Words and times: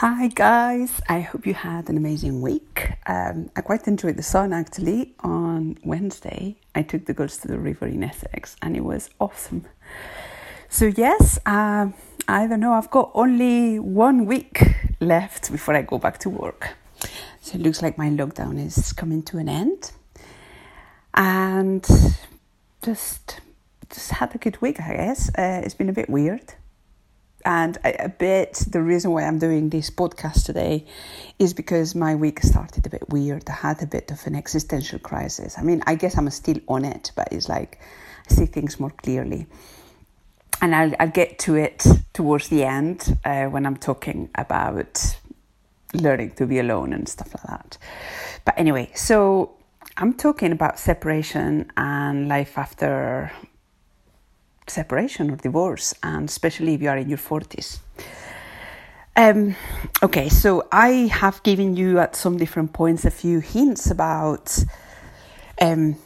Hi 0.00 0.28
guys, 0.28 1.00
I 1.08 1.22
hope 1.22 1.44
you 1.44 1.54
had 1.54 1.90
an 1.90 1.96
amazing 1.96 2.40
week. 2.40 2.92
Um, 3.06 3.50
I 3.56 3.62
quite 3.62 3.88
enjoyed 3.88 4.16
the 4.16 4.22
sun 4.22 4.52
actually. 4.52 5.16
On 5.24 5.76
Wednesday, 5.82 6.54
I 6.72 6.82
took 6.82 7.06
the 7.06 7.12
girls 7.12 7.38
to 7.38 7.48
the 7.48 7.58
river 7.58 7.88
in 7.88 8.04
Essex 8.04 8.54
and 8.62 8.76
it 8.76 8.84
was 8.84 9.10
awesome. 9.18 9.64
So, 10.68 10.84
yes, 10.86 11.40
um, 11.46 11.94
I 12.28 12.46
don't 12.46 12.60
know, 12.60 12.74
I've 12.74 12.92
got 12.92 13.10
only 13.12 13.80
one 13.80 14.26
week 14.26 14.62
left 15.00 15.50
before 15.50 15.74
I 15.74 15.82
go 15.82 15.98
back 15.98 16.18
to 16.18 16.30
work. 16.30 16.76
So, 17.40 17.56
it 17.56 17.62
looks 17.62 17.82
like 17.82 17.98
my 17.98 18.08
lockdown 18.08 18.64
is 18.64 18.92
coming 18.92 19.24
to 19.24 19.38
an 19.38 19.48
end. 19.48 19.90
And 21.12 21.84
just, 22.82 23.40
just 23.90 24.12
had 24.12 24.32
a 24.32 24.38
good 24.38 24.62
week, 24.62 24.80
I 24.80 24.94
guess. 24.94 25.28
Uh, 25.30 25.62
it's 25.64 25.74
been 25.74 25.88
a 25.88 25.92
bit 25.92 26.08
weird 26.08 26.54
and 27.44 27.78
a 27.84 28.08
bit 28.08 28.64
the 28.70 28.82
reason 28.82 29.12
why 29.12 29.22
I'm 29.24 29.38
doing 29.38 29.70
this 29.70 29.90
podcast 29.90 30.44
today 30.44 30.84
is 31.38 31.54
because 31.54 31.94
my 31.94 32.14
week 32.14 32.40
started 32.40 32.86
a 32.86 32.90
bit 32.90 33.08
weird. 33.08 33.48
I 33.48 33.52
had 33.52 33.82
a 33.82 33.86
bit 33.86 34.10
of 34.10 34.26
an 34.26 34.34
existential 34.34 34.98
crisis. 34.98 35.56
I 35.56 35.62
mean, 35.62 35.82
I 35.86 35.94
guess 35.94 36.18
I'm 36.18 36.28
still 36.30 36.58
on 36.68 36.84
it, 36.84 37.12
but 37.14 37.28
it's 37.32 37.48
like 37.48 37.78
I 38.28 38.34
see 38.34 38.46
things 38.46 38.80
more 38.80 38.90
clearly. 38.90 39.46
And 40.60 40.74
I'll, 40.74 40.92
I'll 40.98 41.10
get 41.10 41.38
to 41.40 41.54
it 41.54 41.86
towards 42.12 42.48
the 42.48 42.64
end 42.64 43.16
uh, 43.24 43.44
when 43.46 43.64
I'm 43.64 43.76
talking 43.76 44.28
about 44.34 45.16
learning 45.94 46.32
to 46.32 46.46
be 46.46 46.58
alone 46.58 46.92
and 46.92 47.08
stuff 47.08 47.32
like 47.34 47.44
that. 47.44 47.78
But 48.44 48.58
anyway, 48.58 48.90
so 48.94 49.52
I'm 49.96 50.14
talking 50.14 50.52
about 50.52 50.78
separation 50.78 51.70
and 51.76 52.28
life 52.28 52.58
after 52.58 53.30
separation 54.70 55.30
or 55.30 55.36
divorce, 55.36 55.94
and 56.02 56.28
especially 56.28 56.74
if 56.74 56.82
you 56.82 56.88
are 56.88 56.96
in 56.96 57.08
your 57.08 57.18
40s. 57.18 57.80
Um, 59.16 59.56
okay, 60.02 60.28
so 60.28 60.68
I 60.70 61.08
have 61.10 61.42
given 61.42 61.74
you 61.74 61.98
at 61.98 62.14
some 62.14 62.36
different 62.36 62.72
points 62.72 63.04
a 63.04 63.10
few 63.10 63.40
hints 63.40 63.90
about 63.90 64.56
um, 65.60 65.96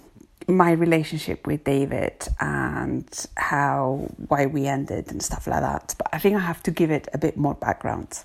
my 0.48 0.72
relationship 0.72 1.46
with 1.46 1.64
David 1.64 2.26
and 2.40 3.26
how 3.36 4.08
why 4.28 4.46
we 4.46 4.66
ended 4.66 5.10
and 5.10 5.22
stuff 5.22 5.46
like 5.46 5.60
that. 5.60 5.94
But 5.98 6.08
I 6.12 6.18
think 6.18 6.36
I 6.36 6.40
have 6.40 6.62
to 6.62 6.70
give 6.70 6.90
it 6.90 7.08
a 7.12 7.18
bit 7.18 7.36
more 7.36 7.54
background. 7.54 8.24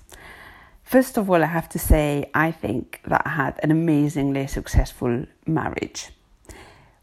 First 0.84 1.18
of 1.18 1.28
all, 1.28 1.42
I 1.42 1.46
have 1.46 1.68
to 1.70 1.78
say 1.78 2.30
I 2.32 2.50
think 2.50 3.02
that 3.06 3.22
I 3.26 3.28
had 3.28 3.60
an 3.62 3.70
amazingly 3.70 4.46
successful 4.46 5.26
marriage, 5.46 6.08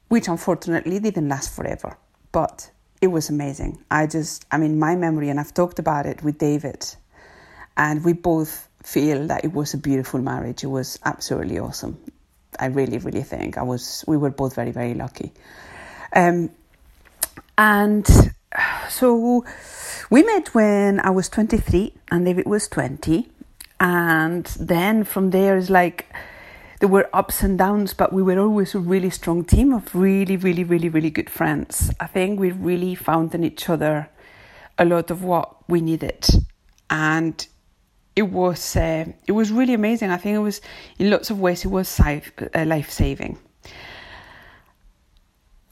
which 0.07 0.27
unfortunately 0.27 0.97
didn't 0.97 1.29
last 1.29 1.55
forever. 1.55 1.97
But 2.31 2.71
it 3.05 3.11
was 3.11 3.29
amazing. 3.29 3.77
I 3.89 4.07
just, 4.07 4.45
I 4.51 4.57
mean, 4.57 4.79
my 4.79 4.95
memory, 4.95 5.29
and 5.29 5.39
I've 5.39 5.53
talked 5.53 5.77
about 5.77 6.07
it 6.07 6.23
with 6.23 6.39
David, 6.39 6.83
and 7.77 8.03
we 8.03 8.13
both 8.13 8.67
feel 8.83 9.27
that 9.27 9.45
it 9.45 9.53
was 9.53 9.75
a 9.75 9.77
beautiful 9.77 10.19
marriage. 10.19 10.63
It 10.63 10.67
was 10.67 10.97
absolutely 11.05 11.59
awesome. 11.59 11.99
I 12.59 12.65
really, 12.65 12.97
really 12.97 13.21
think 13.21 13.59
I 13.59 13.61
was. 13.61 14.03
We 14.07 14.17
were 14.17 14.31
both 14.31 14.55
very, 14.55 14.71
very 14.71 14.95
lucky. 14.95 15.33
Um, 16.13 16.49
and 17.57 18.07
so 18.89 19.45
we 20.09 20.23
met 20.23 20.55
when 20.55 20.99
I 20.99 21.11
was 21.11 21.29
23 21.29 21.93
and 22.09 22.25
David 22.25 22.47
was 22.47 22.67
20. 22.67 23.29
And 23.79 24.45
then 24.59 25.03
from 25.03 25.29
there 25.29 25.57
is 25.57 25.69
like 25.69 26.07
there 26.79 26.89
were 26.89 27.09
ups 27.13 27.41
and 27.41 27.57
downs, 27.57 27.93
but 27.93 28.11
we 28.11 28.21
were 28.21 28.39
always 28.39 28.75
a 28.75 28.79
really 28.79 29.09
strong 29.09 29.45
team 29.45 29.73
of 29.73 29.95
really, 29.95 30.35
really, 30.35 30.63
really, 30.63 30.89
really 30.89 31.09
good 31.09 31.29
friends. 31.29 31.91
I 31.99 32.07
think 32.07 32.39
we 32.39 32.51
really 32.51 32.95
found 32.95 33.33
in 33.33 33.43
each 33.43 33.69
other 33.69 34.09
a 34.77 34.85
lot 34.85 35.09
of 35.09 35.23
what 35.23 35.69
we 35.69 35.79
needed, 35.79 36.27
and 36.89 37.47
it 38.15 38.23
was 38.23 38.75
uh, 38.75 39.05
it 39.25 39.31
was 39.31 39.51
really 39.51 39.73
amazing. 39.73 40.09
I 40.09 40.17
think 40.17 40.35
it 40.35 40.39
was 40.39 40.61
in 40.99 41.09
lots 41.09 41.29
of 41.29 41.39
ways 41.39 41.63
it 41.63 41.69
was 41.69 41.99
uh, 41.99 42.19
life 42.65 42.91
saving. 42.91 43.37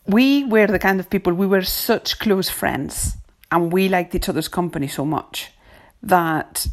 We 0.06 0.46
were 0.46 0.68
the 0.68 0.80
kind 0.80 1.00
of 1.00 1.10
people 1.10 1.34
we 1.34 1.48
were 1.48 1.64
such 1.64 2.20
close 2.20 2.50
friends, 2.50 3.18
and 3.52 3.74
we 3.74 3.90
liked 3.90 4.16
each 4.16 4.30
other's 4.30 4.48
company 4.48 4.88
so 4.88 5.06
much 5.06 5.52
that 6.02 6.68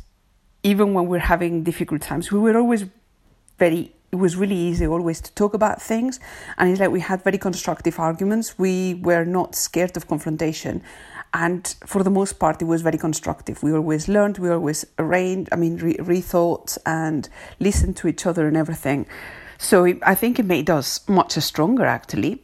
even 0.62 0.94
when 0.94 1.04
we 1.04 1.10
we're 1.10 1.18
having 1.18 1.64
difficult 1.64 2.02
times, 2.02 2.30
we 2.30 2.38
were 2.38 2.56
always 2.56 2.84
very 3.58 3.92
it 4.12 4.16
was 4.16 4.36
really 4.36 4.56
easy 4.56 4.86
always 4.86 5.20
to 5.20 5.32
talk 5.34 5.54
about 5.54 5.80
things. 5.80 6.20
And 6.58 6.70
it's 6.70 6.80
like 6.80 6.90
we 6.90 7.00
had 7.00 7.22
very 7.22 7.38
constructive 7.38 7.98
arguments. 7.98 8.58
We 8.58 8.94
were 8.94 9.24
not 9.24 9.54
scared 9.54 9.96
of 9.96 10.08
confrontation. 10.08 10.82
And 11.32 11.74
for 11.86 12.02
the 12.02 12.10
most 12.10 12.38
part 12.38 12.60
it 12.60 12.64
was 12.64 12.82
very 12.82 12.98
constructive. 12.98 13.62
We 13.62 13.72
always 13.72 14.08
learned 14.08 14.38
we 14.38 14.50
always 14.50 14.84
arranged 14.98 15.48
i 15.52 15.56
mean 15.56 15.76
re- 15.76 15.96
rethought 15.98 16.76
and 16.84 17.28
listened 17.60 17.96
to 17.98 18.08
each 18.08 18.26
other 18.26 18.48
and 18.48 18.56
everything. 18.56 19.06
So 19.58 19.84
it, 19.84 19.98
i 20.02 20.14
think 20.14 20.38
it 20.38 20.46
made 20.46 20.68
us 20.70 21.08
much 21.08 21.32
stronger 21.34 21.84
actually 21.84 22.42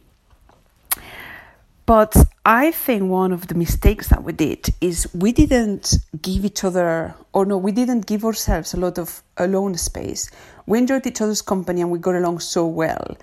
but 1.87 2.13
I 2.45 2.71
think 2.71 3.09
one 3.09 3.31
of 3.31 3.47
the 3.47 3.55
mistakes 3.55 4.09
that 4.09 4.21
we 4.21 4.33
did 4.33 4.67
is 4.81 5.07
we 5.13 5.31
didn't 5.31 5.95
give 6.21 6.43
each 6.43 6.65
other, 6.65 7.15
or 7.31 7.45
no, 7.45 7.57
we 7.57 7.71
didn't 7.71 8.05
give 8.05 8.25
ourselves 8.25 8.73
a 8.73 8.77
lot 8.77 8.99
of 8.99 9.23
alone 9.37 9.75
space. 9.75 10.29
We 10.65 10.79
enjoyed 10.79 11.07
each 11.07 11.21
other's 11.21 11.41
company 11.41 11.81
and 11.81 11.89
we 11.89 11.97
got 11.97 12.15
along 12.15 12.39
so 12.41 12.67
well 12.67 13.17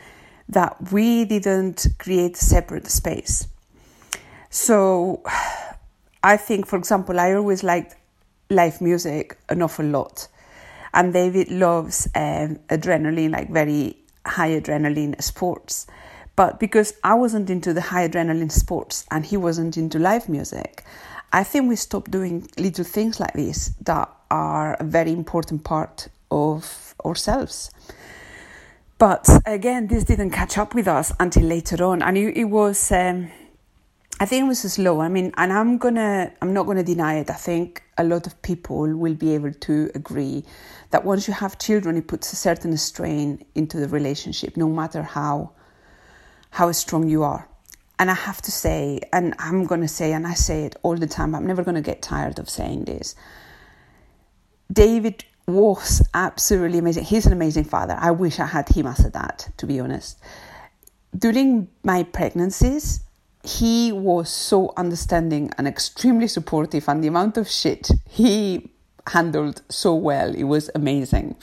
that 0.49 0.91
we 0.91 1.27
didn't 1.27 1.87
create 1.99 2.39
separate 2.39 2.89
space. 2.89 3.47
So 4.49 5.23
I 6.23 6.39
think, 6.39 6.67
for 6.67 6.79
example, 6.79 7.21
I 7.21 7.35
always 7.35 7.63
liked 7.63 7.97
live 8.49 8.81
music 8.81 9.37
an 9.51 9.61
awful 9.61 9.85
lot. 9.85 10.27
And 10.95 11.13
David 11.13 11.51
loves 11.51 12.09
um, 12.15 12.57
adrenaline, 12.71 13.33
like 13.33 13.51
very 13.51 13.99
high 14.25 14.59
adrenaline 14.59 15.21
sports. 15.23 15.87
But 16.37 16.59
because 16.59 16.95
I 17.05 17.15
wasn't 17.15 17.51
into 17.51 17.73
the 17.73 17.81
high 17.81 18.09
adrenaline 18.09 18.51
sports 18.51 19.05
and 19.11 19.25
he 19.25 19.37
wasn't 19.37 19.77
into 19.77 19.99
live 19.99 20.29
music, 20.29 20.85
I 21.33 21.45
think 21.45 21.69
we 21.69 21.77
stopped 21.77 22.11
doing 22.11 22.49
little 22.59 22.85
things 22.85 23.21
like 23.21 23.35
this 23.35 23.75
that 23.83 24.09
are 24.31 24.75
a 24.75 24.85
very 24.85 25.13
important 25.13 25.65
part 25.65 26.09
of 26.31 26.95
ourselves. 27.05 27.71
But 28.99 29.29
again, 29.45 29.89
this 29.89 30.05
didn't 30.05 30.31
catch 30.31 30.57
up 30.59 30.75
with 30.75 30.89
us 30.89 31.13
until 31.19 31.45
later 31.45 31.85
on, 31.85 32.03
and 32.03 32.17
it, 32.17 32.37
it 32.37 32.45
was. 32.45 32.93
Um, 32.93 33.31
I 34.21 34.27
think 34.27 34.45
it 34.45 34.47
was 34.47 34.61
slow. 34.61 35.01
I 35.01 35.09
mean, 35.09 35.33
and 35.37 35.53
I'm 35.53 35.77
gonna, 35.77 36.33
I'm 36.41 36.55
not 36.55 36.67
gonna 36.67 36.85
deny 36.85 37.17
it. 37.17 37.31
I 37.31 37.35
think 37.35 37.83
a 37.99 38.05
lot 38.05 38.29
of 38.29 38.41
people 38.43 38.97
will 38.97 39.15
be 39.15 39.35
able 39.35 39.53
to 39.53 39.91
agree 39.97 40.45
that 40.91 41.05
once 41.05 41.27
you 41.27 41.35
have 41.35 41.59
children, 41.59 41.97
it 41.97 42.07
puts 42.07 42.33
a 42.33 42.37
certain 42.37 42.77
strain 42.77 43.45
into 43.57 43.81
the 43.81 43.89
relationship, 43.89 44.57
no 44.57 44.69
matter 44.69 45.03
how 45.03 45.51
how 46.55 46.71
strong 46.71 47.09
you 47.09 47.25
are. 47.25 47.49
And 47.99 48.09
I 48.09 48.15
have 48.15 48.41
to 48.43 48.53
say, 48.53 49.01
and 49.13 49.35
I'm 49.41 49.67
going 49.67 49.81
to 49.81 49.89
say, 49.89 50.13
and 50.13 50.25
I 50.25 50.35
say 50.35 50.65
it 50.65 50.77
all 50.85 50.97
the 50.97 51.09
time, 51.09 51.35
I'm 51.35 51.47
never 51.47 51.65
going 51.65 51.75
to 51.75 51.81
get 51.81 52.01
tired 52.01 52.39
of 52.39 52.49
saying 52.49 52.85
this. 52.85 53.17
David 54.73 55.25
was 55.49 56.07
absolutely 56.15 56.79
amazing. 56.79 57.05
He's 57.05 57.27
an 57.27 57.33
amazing 57.33 57.65
father. 57.65 57.97
I 57.99 58.13
wish 58.13 58.39
I 58.39 58.47
had 58.47 58.69
him 58.69 58.87
as 58.87 59.05
a 59.05 59.11
dad, 59.11 59.45
to 59.57 59.67
be 59.67 59.81
honest. 59.81 60.21
During 61.17 61.67
my 61.83 62.05
pregnancies, 62.05 63.01
he 63.43 63.91
was 63.91 64.31
so 64.31 64.73
understanding 64.77 65.51
and 65.59 65.67
extremely 65.67 66.29
supportive, 66.29 66.89
and 66.89 67.03
the 67.03 67.09
amount 67.09 67.37
of 67.37 67.49
shit 67.49 67.91
he 68.09 68.71
handled 69.09 69.63
so 69.69 69.93
well, 69.97 70.33
it 70.33 70.45
was 70.45 70.71
amazing. 70.77 71.35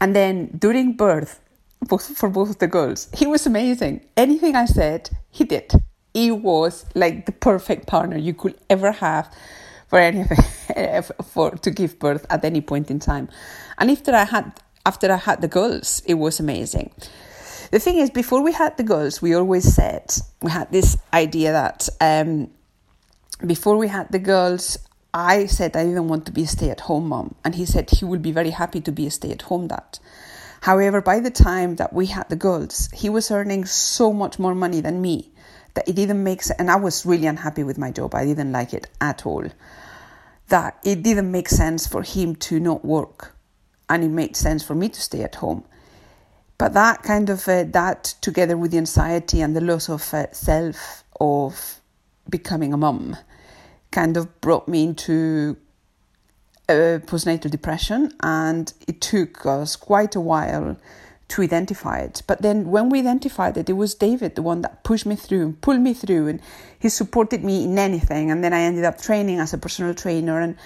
And 0.00 0.16
then 0.16 0.56
during 0.58 0.94
birth, 0.94 1.40
both 1.88 2.16
for 2.16 2.28
both 2.28 2.50
of 2.50 2.58
the 2.58 2.66
girls. 2.66 3.08
He 3.14 3.26
was 3.26 3.46
amazing. 3.46 4.06
Anything 4.16 4.56
I 4.56 4.66
said, 4.66 5.10
he 5.30 5.44
did. 5.44 5.72
He 6.14 6.30
was 6.30 6.86
like 6.94 7.26
the 7.26 7.32
perfect 7.32 7.86
partner 7.86 8.16
you 8.16 8.34
could 8.34 8.56
ever 8.70 8.92
have 8.92 9.32
for 9.88 9.98
anything 9.98 10.38
for 11.24 11.50
to 11.50 11.70
give 11.70 11.98
birth 11.98 12.26
at 12.30 12.44
any 12.44 12.60
point 12.60 12.90
in 12.90 12.98
time. 12.98 13.28
And 13.78 13.90
after 13.90 14.14
I 14.14 14.24
had 14.24 14.52
after 14.84 15.10
I 15.12 15.16
had 15.16 15.40
the 15.40 15.48
girls, 15.48 16.02
it 16.06 16.14
was 16.14 16.38
amazing. 16.40 16.92
The 17.72 17.80
thing 17.80 17.98
is, 17.98 18.10
before 18.10 18.42
we 18.42 18.52
had 18.52 18.76
the 18.76 18.84
girls, 18.84 19.20
we 19.20 19.34
always 19.34 19.74
said 19.74 20.14
we 20.40 20.50
had 20.52 20.70
this 20.70 20.96
idea 21.12 21.50
that 21.52 21.88
um, 22.00 22.50
before 23.44 23.76
we 23.76 23.88
had 23.88 24.12
the 24.12 24.20
girls, 24.20 24.78
I 25.12 25.46
said 25.46 25.76
I 25.76 25.84
didn't 25.84 26.08
want 26.08 26.26
to 26.26 26.32
be 26.32 26.44
a 26.44 26.46
stay-at-home 26.46 27.08
mom, 27.08 27.34
and 27.44 27.54
he 27.56 27.66
said 27.66 27.90
he 27.90 28.04
would 28.04 28.22
be 28.22 28.32
very 28.32 28.50
happy 28.50 28.80
to 28.82 28.92
be 28.92 29.06
a 29.06 29.10
stay-at-home 29.10 29.66
dad. 29.68 29.98
However, 30.60 31.00
by 31.00 31.20
the 31.20 31.30
time 31.30 31.76
that 31.76 31.92
we 31.92 32.06
had 32.06 32.28
the 32.28 32.36
girls, 32.36 32.88
he 32.92 33.08
was 33.08 33.30
earning 33.30 33.64
so 33.66 34.12
much 34.12 34.38
more 34.38 34.54
money 34.54 34.80
than 34.80 35.00
me 35.00 35.30
that 35.74 35.88
it 35.88 35.94
didn't 35.94 36.22
make 36.22 36.42
sense. 36.42 36.58
And 36.58 36.70
I 36.70 36.76
was 36.76 37.06
really 37.06 37.26
unhappy 37.26 37.62
with 37.62 37.78
my 37.78 37.90
job. 37.90 38.14
I 38.14 38.24
didn't 38.24 38.52
like 38.52 38.74
it 38.74 38.88
at 39.00 39.26
all. 39.26 39.44
That 40.48 40.78
it 40.84 41.02
didn't 41.02 41.30
make 41.30 41.48
sense 41.48 41.86
for 41.86 42.02
him 42.02 42.36
to 42.36 42.60
not 42.60 42.84
work, 42.84 43.36
and 43.88 44.04
it 44.04 44.08
made 44.08 44.36
sense 44.36 44.62
for 44.62 44.74
me 44.74 44.88
to 44.88 45.00
stay 45.00 45.22
at 45.22 45.36
home. 45.36 45.64
But 46.58 46.72
that 46.72 47.02
kind 47.02 47.28
of 47.28 47.46
uh, 47.48 47.64
that 47.64 48.14
together 48.20 48.56
with 48.56 48.70
the 48.70 48.78
anxiety 48.78 49.42
and 49.42 49.54
the 49.54 49.60
loss 49.60 49.88
of 49.88 50.14
uh, 50.14 50.32
self 50.32 51.04
of 51.20 51.80
becoming 52.28 52.72
a 52.72 52.76
mum 52.76 53.16
kind 53.90 54.16
of 54.16 54.40
brought 54.40 54.66
me 54.68 54.84
into 54.84 55.56
uh, 56.68 56.98
postnatal 57.06 57.50
depression, 57.50 58.12
and 58.20 58.72
it 58.88 59.00
took 59.00 59.46
us 59.46 59.76
quite 59.76 60.16
a 60.16 60.20
while 60.20 60.76
to 61.28 61.42
identify 61.42 61.98
it. 61.98 62.22
But 62.26 62.42
then 62.42 62.70
when 62.70 62.88
we 62.88 63.00
identified 63.00 63.56
it, 63.56 63.68
it 63.68 63.74
was 63.74 63.94
David, 63.94 64.36
the 64.36 64.42
one 64.42 64.62
that 64.62 64.84
pushed 64.84 65.06
me 65.06 65.16
through 65.16 65.42
and 65.42 65.60
pulled 65.60 65.80
me 65.80 65.92
through, 65.94 66.28
and 66.28 66.40
he 66.78 66.88
supported 66.88 67.42
me 67.42 67.64
in 67.64 67.78
anything. 67.78 68.30
And 68.30 68.44
then 68.44 68.52
I 68.52 68.60
ended 68.60 68.84
up 68.84 69.00
training 69.00 69.40
as 69.40 69.52
a 69.52 69.58
personal 69.58 69.94
trainer, 69.94 70.40
and 70.40 70.56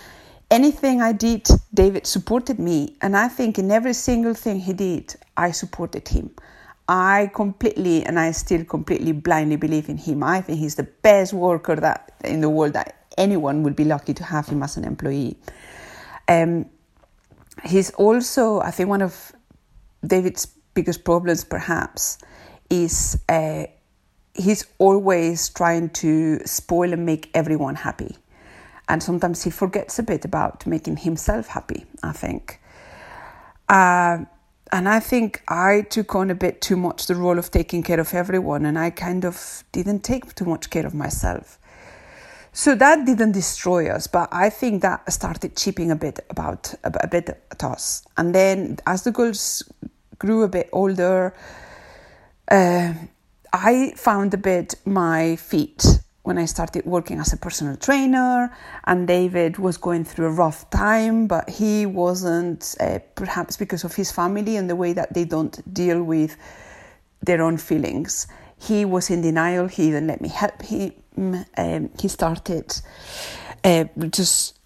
anything 0.50 1.00
I 1.00 1.12
did, 1.12 1.49
David 1.73 2.06
supported 2.06 2.58
me. 2.58 2.97
And 3.00 3.17
I 3.17 3.29
think 3.29 3.58
in 3.58 3.70
every 3.70 3.94
single 3.94 4.35
thing 4.35 4.61
he 4.61 4.73
did, 4.73 5.14
I 5.37 5.50
supported 5.52 6.08
him. 6.08 6.31
I 6.88 7.31
completely, 7.35 8.05
and 8.05 8.19
I 8.19 8.32
still 8.32 8.64
completely 8.64 9.12
blindly 9.12 9.56
believe 9.56 9.88
in 9.88 9.97
him. 9.97 10.25
I 10.25 10.41
think 10.41 10.58
he's 10.58 10.75
the 10.75 10.88
best 11.02 11.32
worker 11.32 11.76
that 11.76 12.12
in 12.25 12.41
the 12.41 12.50
world 12.50 12.73
that 12.73 13.06
anyone 13.17 13.62
would 13.62 13.76
be 13.76 13.85
lucky 13.85 14.12
to 14.14 14.25
have 14.25 14.49
him 14.49 14.62
as 14.62 14.76
an 14.76 14.85
employee. 14.85 15.38
Um, 16.30 16.66
he's 17.64 17.90
also, 17.90 18.60
I 18.60 18.70
think, 18.70 18.88
one 18.88 19.02
of 19.02 19.32
David's 20.06 20.46
biggest 20.74 21.04
problems, 21.04 21.44
perhaps, 21.44 22.18
is 22.70 23.20
uh, 23.28 23.64
he's 24.34 24.64
always 24.78 25.48
trying 25.50 25.90
to 25.90 26.38
spoil 26.46 26.92
and 26.92 27.04
make 27.04 27.30
everyone 27.34 27.74
happy. 27.74 28.16
And 28.88 29.02
sometimes 29.02 29.42
he 29.42 29.50
forgets 29.50 29.98
a 29.98 30.02
bit 30.02 30.24
about 30.24 30.66
making 30.66 30.98
himself 30.98 31.48
happy, 31.48 31.84
I 32.02 32.12
think. 32.12 32.60
Uh, 33.68 34.24
and 34.72 34.88
I 34.88 35.00
think 35.00 35.42
I 35.48 35.82
took 35.82 36.14
on 36.14 36.30
a 36.30 36.34
bit 36.34 36.60
too 36.60 36.76
much 36.76 37.06
the 37.06 37.14
role 37.14 37.38
of 37.38 37.50
taking 37.50 37.82
care 37.82 38.00
of 38.00 38.14
everyone, 38.14 38.64
and 38.64 38.78
I 38.78 38.90
kind 38.90 39.24
of 39.24 39.64
didn't 39.72 40.00
take 40.04 40.34
too 40.34 40.44
much 40.44 40.70
care 40.70 40.86
of 40.86 40.94
myself. 40.94 41.59
So 42.52 42.75
that 42.75 43.06
didn't 43.06 43.32
destroy 43.32 43.88
us, 43.88 44.08
but 44.08 44.29
I 44.32 44.50
think 44.50 44.82
that 44.82 45.11
started 45.12 45.56
chipping 45.56 45.91
a 45.91 45.97
bit 45.97 46.19
about 46.31 46.75
a 46.82 47.06
bit 47.06 47.29
at 47.50 47.64
us. 47.64 48.02
And 48.17 48.35
then 48.35 48.79
as 48.87 49.05
the 49.05 49.12
girls 49.12 49.62
grew 50.19 50.43
a 50.43 50.49
bit 50.49 50.69
older, 50.73 51.32
uh, 52.50 52.94
I 53.52 53.93
found 53.97 54.35
a 54.35 54.37
bit 54.37 54.75
my 54.85 55.37
feet 55.37 55.85
when 56.23 56.38
I 56.38 56.44
started 56.44 56.85
working 56.85 57.19
as 57.19 57.32
a 57.32 57.37
personal 57.37 57.76
trainer. 57.76 58.55
And 58.85 59.06
David 59.06 59.58
was 59.58 59.76
going 59.76 60.05
through 60.05 60.26
a 60.26 60.32
rough 60.32 60.69
time, 60.70 61.29
but 61.29 61.49
he 61.49 61.87
wasn't, 61.87 62.75
uh, 62.81 62.99
perhaps 63.14 63.56
because 63.56 63.85
of 63.85 63.94
his 63.94 64.11
family 64.11 64.56
and 64.56 64.69
the 64.69 64.76
way 64.76 64.93
that 64.93 65.14
they 65.14 65.25
don't 65.25 65.62
deal 65.73 66.02
with 66.02 66.37
their 67.23 67.43
own 67.43 67.56
feelings. 67.58 68.26
He 68.60 68.84
was 68.84 69.10
in 69.10 69.22
denial. 69.22 69.68
He 69.68 69.86
didn't 69.86 70.06
let 70.08 70.20
me 70.20 70.28
help 70.28 70.62
him. 70.62 70.92
Um, 71.56 71.90
he 72.00 72.08
started 72.08 72.80
uh, 73.64 73.84
just 74.10 74.58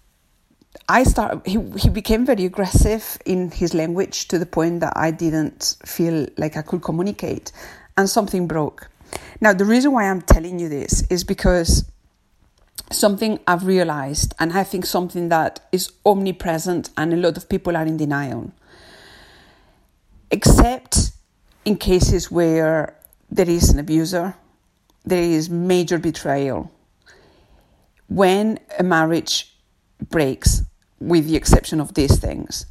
I 0.87 1.03
start 1.03 1.47
he 1.47 1.59
he 1.77 1.89
became 1.89 2.25
very 2.25 2.45
aggressive 2.45 3.17
in 3.25 3.51
his 3.51 3.73
language 3.73 4.27
to 4.27 4.37
the 4.37 4.45
point 4.45 4.81
that 4.81 4.93
I 4.95 5.11
didn't 5.11 5.77
feel 5.85 6.27
like 6.37 6.57
I 6.57 6.61
could 6.61 6.81
communicate 6.81 7.51
and 7.97 8.09
something 8.09 8.47
broke. 8.47 8.89
Now 9.41 9.53
the 9.53 9.65
reason 9.65 9.93
why 9.93 10.09
I'm 10.09 10.21
telling 10.21 10.59
you 10.59 10.69
this 10.69 11.01
is 11.09 11.23
because 11.23 11.89
something 12.91 13.39
I've 13.47 13.65
realized 13.65 14.35
and 14.39 14.53
I 14.53 14.63
think 14.63 14.85
something 14.85 15.29
that 15.29 15.59
is 15.71 15.91
omnipresent 16.05 16.91
and 16.97 17.13
a 17.13 17.17
lot 17.17 17.37
of 17.37 17.49
people 17.49 17.75
are 17.75 17.85
in 17.85 17.97
denial. 17.97 18.51
Except 20.29 21.11
in 21.63 21.77
cases 21.77 22.29
where 22.29 22.95
there 23.35 23.49
is 23.49 23.69
an 23.69 23.79
abuser, 23.79 24.35
there 25.05 25.23
is 25.23 25.49
major 25.49 25.97
betrayal. 25.97 26.71
When 28.07 28.59
a 28.79 28.83
marriage 28.83 29.55
breaks, 30.09 30.61
with 30.99 31.27
the 31.27 31.35
exception 31.35 31.79
of 31.79 31.93
these 31.93 32.17
things. 32.17 32.65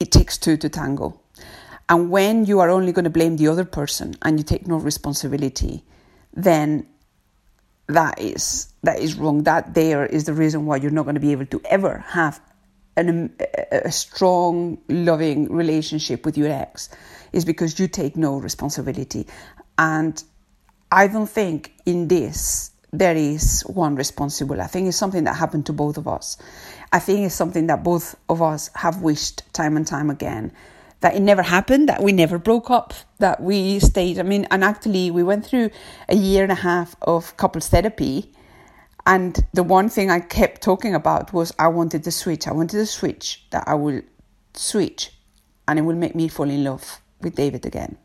It 0.00 0.12
takes 0.12 0.38
two 0.38 0.56
to 0.58 0.68
tango. 0.68 1.20
And 1.88 2.10
when 2.10 2.44
you 2.44 2.60
are 2.60 2.70
only 2.70 2.92
going 2.92 3.04
to 3.04 3.10
blame 3.10 3.36
the 3.36 3.48
other 3.48 3.64
person 3.64 4.14
and 4.22 4.38
you 4.38 4.44
take 4.44 4.66
no 4.66 4.76
responsibility, 4.76 5.84
then 6.34 6.86
that 7.86 8.20
is 8.20 8.72
that 8.82 9.00
is 9.00 9.14
wrong. 9.14 9.44
That 9.44 9.74
there 9.74 10.04
is 10.04 10.24
the 10.24 10.34
reason 10.34 10.66
why 10.66 10.76
you're 10.76 10.90
not 10.90 11.04
going 11.04 11.14
to 11.14 11.20
be 11.20 11.32
able 11.32 11.46
to 11.46 11.60
ever 11.64 12.04
have 12.08 12.40
an, 12.96 13.08
um, 13.08 13.30
a 13.72 13.90
strong, 13.90 14.78
loving 14.88 15.50
relationship 15.50 16.26
with 16.26 16.36
your 16.36 16.50
ex, 16.50 16.90
is 17.32 17.44
because 17.44 17.78
you 17.80 17.88
take 17.88 18.16
no 18.16 18.36
responsibility. 18.36 19.26
And 19.78 20.22
I 20.92 21.06
don't 21.06 21.28
think 21.28 21.72
in 21.86 22.08
this 22.08 22.72
there 22.92 23.16
is 23.16 23.62
one 23.62 23.94
responsible. 23.94 24.60
I 24.60 24.66
think 24.66 24.88
it's 24.88 24.96
something 24.96 25.24
that 25.24 25.36
happened 25.36 25.66
to 25.66 25.72
both 25.72 25.96
of 25.96 26.08
us. 26.08 26.36
I 26.92 26.98
think 26.98 27.20
it's 27.26 27.34
something 27.34 27.68
that 27.68 27.84
both 27.84 28.16
of 28.28 28.42
us 28.42 28.70
have 28.74 29.02
wished 29.02 29.42
time 29.52 29.76
and 29.76 29.86
time 29.86 30.10
again 30.10 30.52
that 31.00 31.14
it 31.14 31.20
never 31.20 31.42
happened, 31.42 31.88
that 31.88 32.02
we 32.02 32.12
never 32.12 32.38
broke 32.38 32.70
up, 32.70 32.92
that 33.18 33.40
we 33.40 33.78
stayed. 33.78 34.18
I 34.18 34.22
mean, 34.22 34.46
and 34.50 34.64
actually, 34.64 35.10
we 35.10 35.22
went 35.22 35.46
through 35.46 35.70
a 36.08 36.16
year 36.16 36.42
and 36.42 36.50
a 36.50 36.56
half 36.56 36.96
of 37.02 37.36
couples 37.36 37.68
therapy. 37.68 38.32
And 39.06 39.38
the 39.54 39.62
one 39.62 39.88
thing 39.88 40.10
I 40.10 40.20
kept 40.20 40.60
talking 40.60 40.94
about 40.94 41.32
was 41.32 41.52
I 41.58 41.68
wanted 41.68 42.04
to 42.04 42.10
switch. 42.10 42.48
I 42.48 42.52
wanted 42.52 42.78
to 42.78 42.86
switch, 42.86 43.46
that 43.50 43.64
I 43.66 43.74
will 43.74 44.02
switch 44.54 45.12
and 45.66 45.78
it 45.78 45.82
will 45.82 45.94
make 45.94 46.14
me 46.14 46.28
fall 46.28 46.50
in 46.50 46.64
love 46.64 47.00
with 47.20 47.36
David 47.36 47.64
again. 47.64 47.96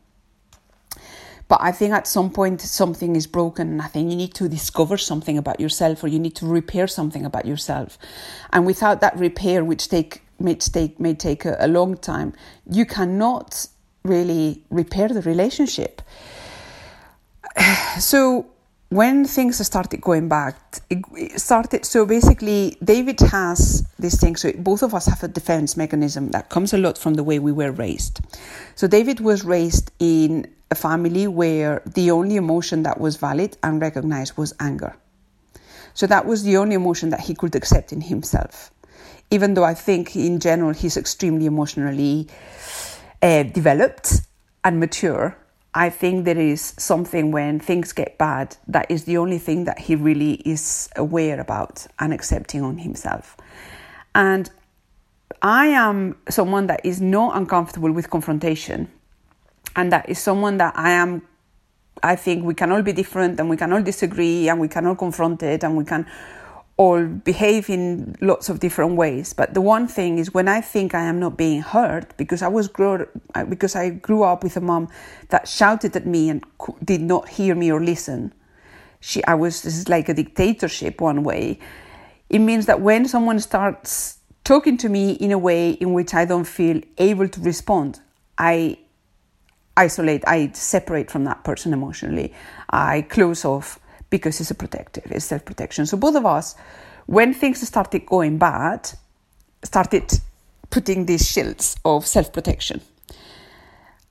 But 1.48 1.60
I 1.60 1.72
think 1.72 1.92
at 1.92 2.06
some 2.06 2.30
point 2.30 2.60
something 2.60 3.16
is 3.16 3.26
broken, 3.26 3.68
and 3.68 3.82
I 3.82 3.86
think 3.86 4.10
you 4.10 4.16
need 4.16 4.34
to 4.34 4.48
discover 4.48 4.96
something 4.96 5.36
about 5.36 5.60
yourself, 5.60 6.02
or 6.02 6.08
you 6.08 6.18
need 6.18 6.36
to 6.36 6.46
repair 6.46 6.86
something 6.86 7.24
about 7.24 7.46
yourself. 7.46 7.98
And 8.52 8.64
without 8.66 9.00
that 9.00 9.18
repair, 9.18 9.64
which 9.64 9.88
take 9.88 10.22
may 10.38 10.54
take 10.54 10.98
may 10.98 11.14
take 11.14 11.44
a, 11.44 11.56
a 11.60 11.68
long 11.68 11.96
time, 11.96 12.32
you 12.70 12.86
cannot 12.86 13.66
really 14.04 14.62
repair 14.70 15.08
the 15.08 15.22
relationship. 15.22 16.02
So 18.00 18.46
when 18.88 19.24
things 19.24 19.64
started 19.64 20.00
going 20.00 20.28
back, 20.28 20.56
it 20.90 21.40
started. 21.40 21.84
So 21.84 22.06
basically, 22.06 22.76
David 22.82 23.20
has 23.20 23.86
this 23.98 24.20
thing. 24.20 24.36
So 24.36 24.52
both 24.52 24.82
of 24.82 24.94
us 24.94 25.06
have 25.06 25.22
a 25.22 25.28
defense 25.28 25.76
mechanism 25.76 26.30
that 26.30 26.48
comes 26.48 26.72
a 26.72 26.78
lot 26.78 26.96
from 26.98 27.14
the 27.14 27.24
way 27.24 27.38
we 27.38 27.52
were 27.52 27.72
raised. 27.72 28.20
So 28.74 28.86
David 28.86 29.20
was 29.20 29.44
raised 29.44 29.90
in 29.98 30.46
a 30.70 30.74
family 30.74 31.26
where 31.26 31.82
the 31.86 32.10
only 32.10 32.36
emotion 32.36 32.82
that 32.82 33.00
was 33.00 33.16
valid 33.16 33.56
and 33.62 33.80
recognized 33.80 34.36
was 34.36 34.52
anger. 34.60 34.96
So 35.94 36.06
that 36.08 36.26
was 36.26 36.42
the 36.42 36.56
only 36.56 36.74
emotion 36.74 37.10
that 37.10 37.20
he 37.20 37.34
could 37.34 37.54
accept 37.54 37.92
in 37.92 38.00
himself. 38.00 38.70
Even 39.30 39.54
though 39.54 39.64
I 39.64 39.74
think 39.74 40.16
in 40.16 40.40
general 40.40 40.72
he's 40.72 40.96
extremely 40.96 41.46
emotionally 41.46 42.28
uh, 43.22 43.44
developed 43.44 44.20
and 44.64 44.80
mature, 44.80 45.36
I 45.74 45.90
think 45.90 46.24
there 46.24 46.38
is 46.38 46.74
something 46.78 47.32
when 47.32 47.58
things 47.58 47.92
get 47.92 48.16
bad 48.16 48.56
that 48.68 48.90
is 48.90 49.04
the 49.04 49.18
only 49.18 49.38
thing 49.38 49.64
that 49.64 49.78
he 49.78 49.96
really 49.96 50.34
is 50.44 50.88
aware 50.96 51.40
about 51.40 51.86
and 51.98 52.12
accepting 52.12 52.62
on 52.62 52.78
himself. 52.78 53.36
And 54.14 54.50
I 55.42 55.66
am 55.66 56.16
someone 56.28 56.68
that 56.68 56.80
is 56.84 57.00
not 57.00 57.36
uncomfortable 57.36 57.90
with 57.90 58.08
confrontation 58.08 58.88
and 59.76 59.92
that 59.92 60.08
is 60.08 60.18
someone 60.18 60.58
that 60.58 60.74
I 60.76 60.92
am. 60.92 61.22
I 62.02 62.16
think 62.16 62.44
we 62.44 62.54
can 62.54 62.70
all 62.72 62.82
be 62.82 62.92
different 62.92 63.40
and 63.40 63.48
we 63.48 63.56
can 63.56 63.72
all 63.72 63.82
disagree 63.82 64.48
and 64.48 64.60
we 64.60 64.68
can 64.68 64.86
all 64.86 64.96
confront 64.96 65.42
it 65.42 65.64
and 65.64 65.76
we 65.76 65.84
can 65.84 66.06
all 66.76 67.04
behave 67.06 67.70
in 67.70 68.16
lots 68.20 68.48
of 68.48 68.58
different 68.58 68.96
ways. 68.96 69.32
But 69.32 69.54
the 69.54 69.60
one 69.60 69.86
thing 69.86 70.18
is 70.18 70.34
when 70.34 70.48
I 70.48 70.60
think 70.60 70.94
I 70.94 71.02
am 71.02 71.20
not 71.20 71.36
being 71.36 71.62
heard 71.62 72.06
because 72.16 72.42
I 72.42 72.48
was 72.48 72.66
grow 72.68 73.06
because 73.48 73.76
I 73.76 73.90
grew 73.90 74.24
up 74.24 74.42
with 74.42 74.56
a 74.56 74.60
mom 74.60 74.88
that 75.28 75.46
shouted 75.46 75.94
at 75.94 76.06
me 76.06 76.30
and 76.30 76.44
did 76.84 77.00
not 77.00 77.28
hear 77.28 77.54
me 77.54 77.70
or 77.70 77.82
listen. 77.82 78.34
She, 79.00 79.24
I 79.24 79.34
was 79.34 79.62
this 79.62 79.76
is 79.76 79.88
like 79.88 80.08
a 80.08 80.14
dictatorship 80.14 81.00
one 81.00 81.22
way. 81.22 81.60
It 82.28 82.40
means 82.40 82.66
that 82.66 82.80
when 82.80 83.06
someone 83.06 83.38
starts 83.38 84.18
talking 84.42 84.76
to 84.78 84.88
me 84.88 85.12
in 85.12 85.30
a 85.30 85.38
way 85.38 85.70
in 85.70 85.92
which 85.92 86.12
I 86.12 86.24
don't 86.24 86.44
feel 86.44 86.80
able 86.98 87.28
to 87.28 87.40
respond, 87.40 88.00
I 88.36 88.78
isolate, 89.76 90.24
I 90.26 90.50
separate 90.52 91.10
from 91.10 91.24
that 91.24 91.44
person 91.44 91.72
emotionally. 91.72 92.32
I 92.70 93.02
close 93.02 93.44
off 93.44 93.78
because 94.10 94.40
it's 94.40 94.50
a 94.50 94.54
protective, 94.54 95.10
it's 95.10 95.24
self 95.24 95.44
protection. 95.44 95.86
So 95.86 95.96
both 95.96 96.14
of 96.14 96.26
us, 96.26 96.54
when 97.06 97.34
things 97.34 97.66
started 97.66 98.06
going 98.06 98.38
bad, 98.38 98.90
started 99.62 100.20
putting 100.70 101.06
these 101.06 101.28
shields 101.28 101.76
of 101.84 102.06
self 102.06 102.32
protection. 102.32 102.80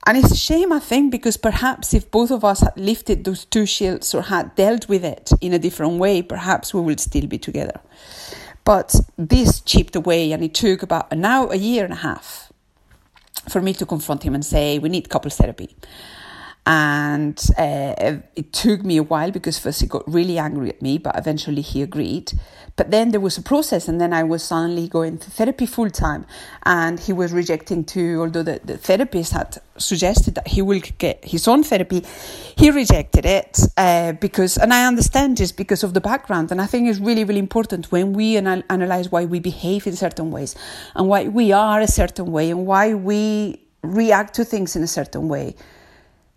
And 0.05 0.17
it's 0.17 0.31
a 0.31 0.35
shame, 0.35 0.73
I 0.73 0.79
think, 0.79 1.11
because 1.11 1.37
perhaps 1.37 1.93
if 1.93 2.11
both 2.11 2.29
of 2.29 2.43
us 2.43 2.59
had 2.59 2.75
lifted 2.75 3.23
those 3.23 3.45
two 3.45 3.65
shields 3.65 4.13
or 4.13 4.23
had 4.23 4.53
dealt 4.55 4.89
with 4.89 5.05
it 5.05 5.31
in 5.39 5.53
a 5.53 5.59
different 5.59 5.97
way, 5.97 6.21
perhaps 6.21 6.73
we 6.73 6.81
would 6.81 6.99
still 6.99 7.25
be 7.25 7.37
together. 7.37 7.79
But 8.65 8.95
this 9.17 9.61
chipped 9.61 9.95
away, 9.95 10.33
and 10.33 10.43
it 10.43 10.53
took 10.53 10.83
about 10.83 11.11
now 11.15 11.49
a 11.49 11.55
year 11.55 11.85
and 11.85 11.93
a 11.93 11.97
half 11.97 12.51
for 13.49 13.61
me 13.61 13.73
to 13.73 13.85
confront 13.85 14.23
him 14.23 14.35
and 14.35 14.45
say, 14.45 14.79
we 14.79 14.89
need 14.89 15.09
couples 15.09 15.35
therapy. 15.35 15.69
And 16.65 17.37
uh, 17.57 18.15
it 18.35 18.53
took 18.53 18.83
me 18.83 18.95
a 18.95 19.03
while 19.03 19.31
because 19.31 19.59
first 19.59 19.81
he 19.81 19.87
got 19.87 20.09
really 20.09 20.37
angry 20.37 20.69
at 20.69 20.81
me, 20.81 20.97
but 20.97 21.17
eventually 21.17 21.61
he 21.61 21.81
agreed. 21.81 22.31
But 22.77 22.89
then 22.89 23.11
there 23.11 23.19
was 23.19 23.37
a 23.37 23.41
process, 23.41 23.89
and 23.89 23.99
then 23.99 24.13
I 24.13 24.23
was 24.23 24.43
suddenly 24.43 24.87
going 24.87 25.17
to 25.19 25.29
therapy 25.29 25.65
full 25.65 25.89
time. 25.89 26.25
And 26.65 27.01
he 27.01 27.11
was 27.11 27.33
rejecting 27.33 27.83
too, 27.83 28.21
although 28.21 28.43
the, 28.43 28.61
the 28.63 28.77
therapist 28.77 29.33
had 29.33 29.57
suggested 29.77 30.35
that 30.35 30.47
he 30.47 30.61
will 30.61 30.79
get 30.97 31.23
his 31.25 31.49
own 31.49 31.63
therapy. 31.63 32.03
He 32.55 32.71
rejected 32.71 33.25
it 33.25 33.59
uh, 33.75 34.13
because, 34.13 34.57
and 34.57 34.73
I 34.73 34.87
understand 34.87 35.37
this 35.37 35.51
because 35.51 35.83
of 35.83 35.93
the 35.93 36.01
background. 36.01 36.49
And 36.49 36.61
I 36.61 36.65
think 36.65 36.87
it's 36.87 36.99
really, 36.99 37.25
really 37.25 37.39
important 37.39 37.91
when 37.91 38.13
we 38.13 38.37
anal- 38.37 38.63
analyze 38.69 39.11
why 39.11 39.25
we 39.25 39.39
behave 39.39 39.85
in 39.85 39.97
certain 39.97 40.31
ways 40.31 40.55
and 40.95 41.09
why 41.09 41.27
we 41.27 41.51
are 41.51 41.81
a 41.81 41.87
certain 41.87 42.31
way 42.31 42.51
and 42.51 42.65
why 42.65 42.93
we 42.93 43.59
react 43.81 44.33
to 44.35 44.45
things 44.45 44.77
in 44.77 44.83
a 44.83 44.87
certain 44.87 45.27
way 45.27 45.55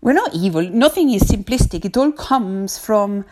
we're 0.07 0.13
not 0.13 0.33
evil. 0.37 0.63
Nothing 0.63 1.11
is 1.11 1.25
simplistic. 1.25 1.85
It 1.85 1.97
all 1.97 2.13
comes 2.13 2.79
from 2.79 3.25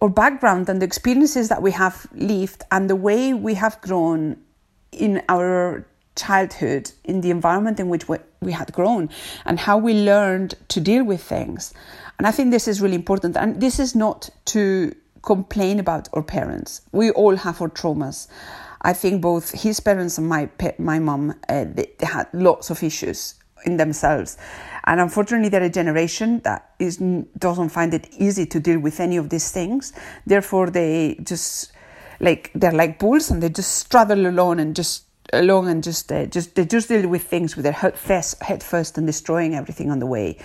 our 0.00 0.08
background 0.08 0.68
and 0.68 0.80
the 0.80 0.86
experiences 0.86 1.48
that 1.48 1.60
we 1.60 1.72
have 1.72 2.06
lived 2.12 2.62
and 2.70 2.88
the 2.88 2.94
way 2.94 3.34
we 3.34 3.54
have 3.54 3.80
grown 3.80 4.36
in 4.92 5.22
our 5.28 5.84
childhood, 6.14 6.92
in 7.02 7.20
the 7.20 7.32
environment 7.32 7.80
in 7.80 7.88
which 7.88 8.08
we, 8.08 8.52
had 8.52 8.72
grown, 8.72 9.10
and 9.44 9.58
how 9.58 9.76
we 9.76 9.92
learned 9.92 10.54
to 10.68 10.80
deal 10.80 11.02
with 11.02 11.20
things. 11.20 11.74
And 12.16 12.28
I 12.28 12.30
think 12.30 12.52
this 12.52 12.68
is 12.68 12.80
really 12.80 12.94
important. 12.94 13.36
And 13.36 13.60
this 13.60 13.80
is 13.80 13.96
not 13.96 14.30
to 14.46 14.94
complain 15.22 15.80
about 15.80 16.08
our 16.12 16.22
parents. 16.22 16.82
We 16.92 17.10
all 17.10 17.34
have 17.34 17.60
our 17.60 17.68
traumas. 17.68 18.28
I 18.82 18.92
think 18.92 19.20
both 19.20 19.50
his 19.50 19.80
parents 19.80 20.16
and 20.16 20.28
my 20.28 20.48
my 20.78 21.00
mom 21.00 21.34
uh, 21.48 21.64
they, 21.64 21.90
they 21.98 22.06
had 22.06 22.28
lots 22.32 22.70
of 22.70 22.84
issues 22.84 23.34
in 23.64 23.78
themselves. 23.78 24.38
And 24.90 25.00
unfortunately, 25.00 25.50
they're 25.50 25.62
a 25.62 25.70
generation 25.70 26.40
that 26.40 26.74
is 26.80 26.96
doesn't 27.38 27.68
find 27.68 27.94
it 27.94 28.08
easy 28.18 28.44
to 28.46 28.58
deal 28.58 28.80
with 28.80 28.98
any 28.98 29.18
of 29.18 29.30
these 29.30 29.52
things. 29.52 29.92
Therefore, 30.26 30.68
they 30.68 31.16
just 31.22 31.70
like 32.18 32.50
they're 32.56 32.72
like 32.72 32.98
bulls 32.98 33.30
and 33.30 33.40
they 33.40 33.50
just 33.50 33.70
straddle 33.76 34.26
along 34.26 34.58
and 34.58 34.74
just 34.74 35.04
along 35.32 35.68
and 35.68 35.84
just 35.84 36.10
uh, 36.10 36.26
just 36.26 36.56
they 36.56 36.64
just 36.64 36.88
deal 36.88 37.06
with 37.06 37.22
things 37.22 37.54
with 37.54 37.62
their 37.62 37.72
head 37.72 37.96
first, 37.96 38.42
head 38.42 38.64
first 38.64 38.98
and 38.98 39.06
destroying 39.06 39.54
everything 39.54 39.92
on 39.92 40.00
the 40.00 40.06
way, 40.06 40.36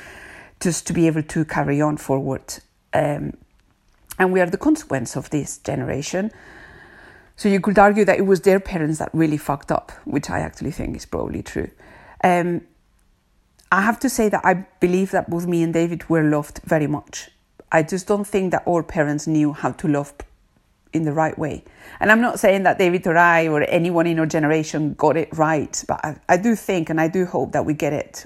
just 0.59 0.85
to 0.85 0.93
be 0.93 1.07
able 1.07 1.23
to 1.23 1.43
carry 1.43 1.81
on 1.81 1.97
forward. 1.97 2.43
Um, 2.93 3.33
and 4.19 4.31
we 4.31 4.41
are 4.41 4.45
the 4.45 4.59
consequence 4.59 5.15
of 5.15 5.31
this 5.31 5.57
generation. 5.57 6.31
So 7.35 7.49
you 7.49 7.59
could 7.59 7.79
argue 7.79 8.05
that 8.05 8.19
it 8.19 8.27
was 8.27 8.41
their 8.41 8.59
parents 8.59 8.99
that 8.99 9.09
really 9.11 9.37
fucked 9.37 9.71
up, 9.71 9.91
which 10.05 10.29
I 10.29 10.41
actually 10.41 10.71
think 10.71 10.95
is 10.95 11.07
probably 11.07 11.41
true. 11.41 11.71
Um, 12.23 12.61
I 13.71 13.81
have 13.81 13.99
to 14.01 14.09
say 14.09 14.29
that 14.29 14.45
I 14.45 14.65
believe 14.79 15.11
that 15.11 15.29
both 15.29 15.45
me 15.45 15.63
and 15.63 15.73
David 15.73 16.09
were 16.09 16.23
loved 16.23 16.61
very 16.63 16.87
much. 16.87 17.29
I 17.71 17.83
just 17.83 18.07
don't 18.07 18.25
think 18.25 18.51
that 18.51 18.63
our 18.67 18.83
parents 18.83 19.27
knew 19.27 19.53
how 19.53 19.71
to 19.71 19.87
love 19.87 20.13
in 20.93 21.03
the 21.03 21.11
right 21.11 21.37
way. 21.37 21.63
And 21.99 22.11
I'm 22.11 22.21
not 22.21 22.39
saying 22.39 22.63
that 22.63 22.77
David 22.77 23.05
or 23.05 23.17
I 23.17 23.47
or 23.47 23.63
anyone 23.63 24.07
in 24.07 24.17
our 24.19 24.25
generation 24.25 24.93
got 24.93 25.17
it 25.17 25.29
right, 25.33 25.83
but 25.87 26.03
I, 26.03 26.15
I 26.29 26.37
do 26.37 26.55
think 26.55 26.89
and 26.89 27.01
I 27.01 27.09
do 27.09 27.25
hope 27.25 27.51
that 27.51 27.65
we 27.65 27.73
get 27.73 27.91
it. 27.91 28.25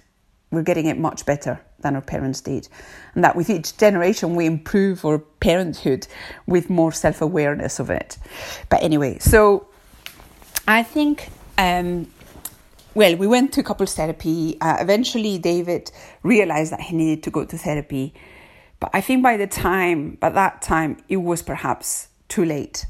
We're 0.51 0.63
getting 0.63 0.85
it 0.85 0.97
much 0.97 1.25
better 1.25 1.59
than 1.79 1.95
our 1.95 2.01
parents 2.01 2.41
did. 2.41 2.67
And 3.15 3.23
that 3.23 3.35
with 3.35 3.49
each 3.49 3.77
generation 3.77 4.35
we 4.35 4.45
improve 4.45 5.03
our 5.05 5.19
parenthood 5.19 6.07
with 6.45 6.69
more 6.69 6.91
self 6.91 7.21
awareness 7.21 7.79
of 7.79 7.89
it. 7.89 8.17
But 8.69 8.83
anyway, 8.83 9.17
so 9.19 9.67
I 10.67 10.83
think 10.83 11.29
um, 11.57 12.07
well, 12.95 13.15
we 13.15 13.27
went 13.27 13.53
to 13.53 13.63
couples 13.63 13.93
therapy. 13.93 14.57
Uh, 14.59 14.77
eventually, 14.79 15.37
David 15.37 15.91
realized 16.23 16.71
that 16.71 16.81
he 16.81 16.95
needed 16.95 17.23
to 17.23 17.31
go 17.31 17.45
to 17.45 17.57
therapy. 17.57 18.13
But 18.79 18.91
I 18.93 19.01
think 19.01 19.23
by 19.23 19.37
the 19.37 19.47
time, 19.47 20.17
by 20.19 20.29
that 20.29 20.61
time, 20.61 20.97
it 21.09 21.17
was 21.17 21.41
perhaps 21.41 22.07
too 22.29 22.45
late. 22.45 22.85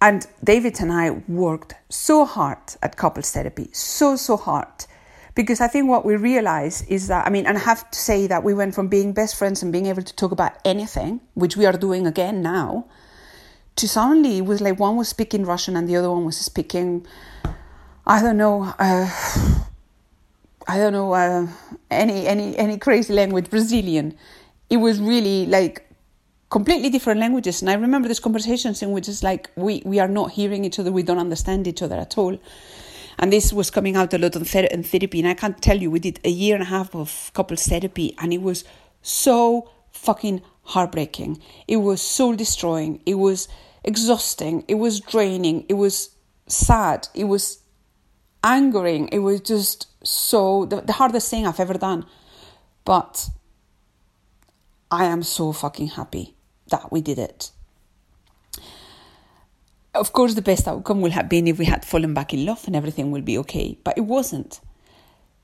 And 0.00 0.26
David 0.44 0.80
and 0.80 0.92
I 0.92 1.10
worked 1.10 1.74
so 1.88 2.24
hard 2.24 2.58
at 2.82 2.96
couples 2.96 3.30
therapy, 3.32 3.70
so, 3.72 4.16
so 4.16 4.36
hard. 4.36 4.86
Because 5.34 5.60
I 5.60 5.68
think 5.68 5.88
what 5.88 6.04
we 6.04 6.16
realized 6.16 6.84
is 6.88 7.08
that, 7.08 7.26
I 7.26 7.30
mean, 7.30 7.46
and 7.46 7.56
I 7.56 7.60
have 7.60 7.90
to 7.90 7.98
say 7.98 8.26
that 8.26 8.44
we 8.44 8.54
went 8.54 8.74
from 8.74 8.88
being 8.88 9.12
best 9.12 9.36
friends 9.36 9.62
and 9.62 9.72
being 9.72 9.86
able 9.86 10.02
to 10.02 10.14
talk 10.14 10.32
about 10.32 10.52
anything, 10.64 11.20
which 11.34 11.56
we 11.56 11.66
are 11.66 11.72
doing 11.72 12.06
again 12.06 12.42
now, 12.42 12.86
to 13.76 13.88
suddenly 13.88 14.38
it 14.38 14.46
was 14.46 14.60
like 14.60 14.78
one 14.78 14.96
was 14.96 15.08
speaking 15.08 15.44
Russian 15.44 15.76
and 15.76 15.88
the 15.88 15.96
other 15.96 16.10
one 16.10 16.24
was 16.24 16.36
speaking 16.36 17.06
I 18.06 18.22
don't 18.22 18.36
know. 18.36 18.72
Uh, 18.78 19.10
I 20.68 20.78
don't 20.78 20.92
know 20.92 21.12
uh, 21.12 21.48
any 21.90 22.26
any 22.26 22.56
any 22.56 22.78
crazy 22.78 23.12
language. 23.12 23.50
Brazilian. 23.50 24.16
It 24.70 24.76
was 24.76 25.00
really 25.00 25.46
like 25.46 25.88
completely 26.50 26.88
different 26.88 27.20
languages. 27.20 27.62
And 27.62 27.70
I 27.70 27.74
remember 27.74 28.08
these 28.08 28.20
conversations 28.20 28.82
in 28.82 28.92
which 28.92 29.08
it's 29.08 29.22
like 29.24 29.50
we 29.56 29.82
we 29.84 29.98
are 29.98 30.08
not 30.08 30.30
hearing 30.30 30.64
each 30.64 30.78
other. 30.78 30.92
We 30.92 31.02
don't 31.02 31.18
understand 31.18 31.66
each 31.66 31.82
other 31.82 31.96
at 31.96 32.16
all. 32.16 32.38
And 33.18 33.32
this 33.32 33.52
was 33.52 33.70
coming 33.70 33.96
out 33.96 34.14
a 34.14 34.18
lot 34.18 34.36
in 34.36 34.44
therapy. 34.44 35.18
And 35.20 35.28
I 35.28 35.34
can't 35.34 35.60
tell 35.60 35.76
you, 35.76 35.90
we 35.90 35.98
did 35.98 36.20
a 36.22 36.30
year 36.30 36.54
and 36.54 36.62
a 36.62 36.66
half 36.66 36.94
of 36.94 37.30
couples 37.34 37.66
therapy, 37.66 38.14
and 38.18 38.32
it 38.32 38.42
was 38.42 38.62
so 39.02 39.70
fucking 39.90 40.42
heartbreaking. 40.62 41.40
It 41.66 41.78
was 41.78 42.02
soul 42.02 42.36
destroying. 42.36 43.00
It 43.06 43.14
was 43.14 43.48
exhausting. 43.82 44.64
It 44.68 44.74
was 44.74 45.00
draining. 45.00 45.64
It 45.68 45.74
was 45.74 46.10
sad. 46.46 47.08
It 47.14 47.24
was 47.24 47.62
angering. 48.46 49.08
It 49.08 49.18
was 49.18 49.40
just 49.40 49.88
so 50.06 50.64
the, 50.64 50.80
the 50.80 50.94
hardest 50.94 51.30
thing 51.30 51.46
I've 51.46 51.60
ever 51.60 51.74
done. 51.74 52.06
But 52.84 53.28
I 54.90 55.04
am 55.06 55.22
so 55.22 55.52
fucking 55.52 55.88
happy 55.88 56.34
that 56.68 56.90
we 56.92 57.02
did 57.02 57.18
it. 57.18 57.50
Of 59.94 60.12
course, 60.12 60.34
the 60.34 60.42
best 60.42 60.68
outcome 60.68 61.00
would 61.00 61.12
have 61.12 61.28
been 61.28 61.48
if 61.48 61.58
we 61.58 61.64
had 61.64 61.84
fallen 61.84 62.14
back 62.14 62.32
in 62.32 62.46
love 62.46 62.62
and 62.66 62.76
everything 62.76 63.10
will 63.10 63.22
be 63.22 63.38
okay, 63.38 63.78
but 63.82 63.96
it 63.96 64.02
wasn't. 64.02 64.60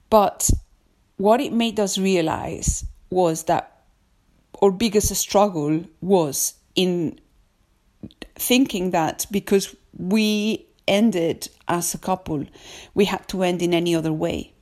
But 0.09 0.51
what 1.17 1.41
it 1.41 1.53
made 1.53 1.81
us 1.81 1.99
realize 1.99 2.85
was 3.11 3.45
that 3.45 3.83
our 4.61 4.71
biggest 4.71 5.15
struggle 5.17 5.85
was 6.01 6.55
in 6.75 7.19
thinking 8.37 8.91
that 8.91 9.27
because 9.31 9.75
we 9.97 10.67
ended 10.87 11.49
as 11.69 11.95
a 11.95 11.99
couple, 11.99 12.45
we 12.95 13.05
had 13.05 13.27
to 13.29 13.43
end 13.43 13.63
in 13.63 13.75
any 13.75 13.95
other 13.95 14.13
way. 14.13 14.53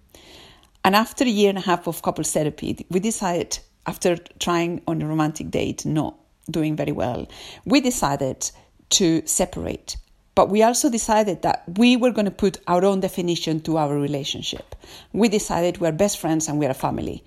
And 0.85 0.95
after 0.95 1.25
a 1.25 1.29
year 1.29 1.51
and 1.51 1.59
a 1.59 1.63
half 1.63 1.87
of 1.87 2.03
couple 2.03 2.25
therapy, 2.25 2.87
we 2.91 3.01
decided, 3.01 3.59
after 3.87 4.17
trying 4.39 4.83
on 4.87 5.03
a 5.03 5.07
romantic 5.07 5.51
date, 5.51 5.85
not 5.85 6.15
doing 6.51 6.77
very 6.77 6.93
well, 6.93 7.29
we 7.65 7.81
decided 7.81 8.51
to 8.91 9.23
separate. 9.27 9.97
But 10.35 10.49
we 10.49 10.63
also 10.63 10.89
decided 10.89 11.43
that 11.43 11.65
we 11.77 11.97
were 11.97 12.13
going 12.13 12.25
to 12.25 12.31
put 12.31 12.59
our 12.67 12.85
own 12.85 13.01
definition 13.01 13.61
to 13.61 13.77
our 13.77 13.95
relationship. 13.99 14.75
We 15.13 15.29
decided 15.29 15.79
we're 15.79 15.93
best 15.93 16.19
friends 16.19 16.49
and 16.49 16.59
we're 16.59 16.71
a 16.71 16.75
family. 16.75 17.25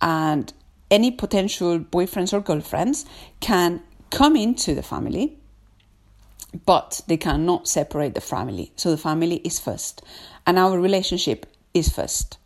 And 0.00 0.52
any 0.90 1.10
potential 1.10 1.78
boyfriends 1.78 2.32
or 2.32 2.40
girlfriends 2.40 3.06
can 3.40 3.82
come 4.10 4.36
into 4.36 4.74
the 4.74 4.82
family 4.82 5.38
but 6.64 7.00
they 7.06 7.16
cannot 7.16 7.68
separate 7.68 8.14
the 8.14 8.20
family. 8.20 8.72
So 8.76 8.90
the 8.90 8.96
family 8.96 9.36
is 9.36 9.58
first, 9.58 10.02
and 10.46 10.58
our 10.58 10.78
relationship 10.78 11.46
is 11.74 11.88
first. 11.88 12.38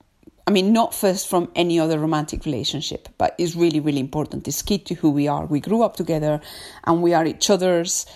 I 0.47 0.53
mean, 0.53 0.73
not 0.73 0.95
first 0.95 1.29
from 1.29 1.51
any 1.55 1.79
other 1.79 1.99
romantic 1.99 2.45
relationship, 2.45 3.09
but 3.19 3.35
it's 3.39 3.55
really, 3.55 3.79
really 3.79 4.01
important. 4.01 4.49
It's 4.49 4.63
key 4.63 4.79
to 4.79 4.95
who 4.95 5.11
we 5.11 5.29
are. 5.29 5.47
We 5.47 5.61
grew 5.61 5.83
up 5.83 5.97
together, 5.97 6.41
and 6.85 7.03
we 7.03 7.15
are 7.15 7.25
each 7.25 7.51
other's 7.51 8.07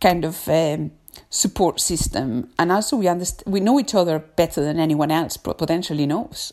kind 0.00 0.24
of 0.24 0.48
um, 0.48 0.90
support 1.30 1.80
system, 1.80 2.50
and 2.58 2.72
also 2.72 2.96
we 2.96 3.06
understand 3.06 3.52
we 3.52 3.60
know 3.60 3.78
each 3.78 3.94
other 3.94 4.18
better 4.18 4.62
than 4.62 4.78
anyone 4.80 5.10
else 5.10 5.36
potentially 5.36 6.06
knows 6.06 6.52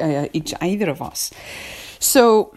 uh, 0.00 0.26
each 0.32 0.54
either 0.60 0.88
of 0.88 1.02
us. 1.02 1.30
So 1.98 2.54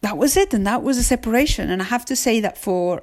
that 0.00 0.16
was 0.16 0.36
it, 0.36 0.54
and 0.54 0.66
that 0.66 0.82
was 0.82 0.98
a 0.98 1.02
separation. 1.02 1.70
And 1.70 1.82
I 1.82 1.84
have 1.84 2.04
to 2.06 2.16
say 2.16 2.40
that 2.40 2.58
for 2.58 3.02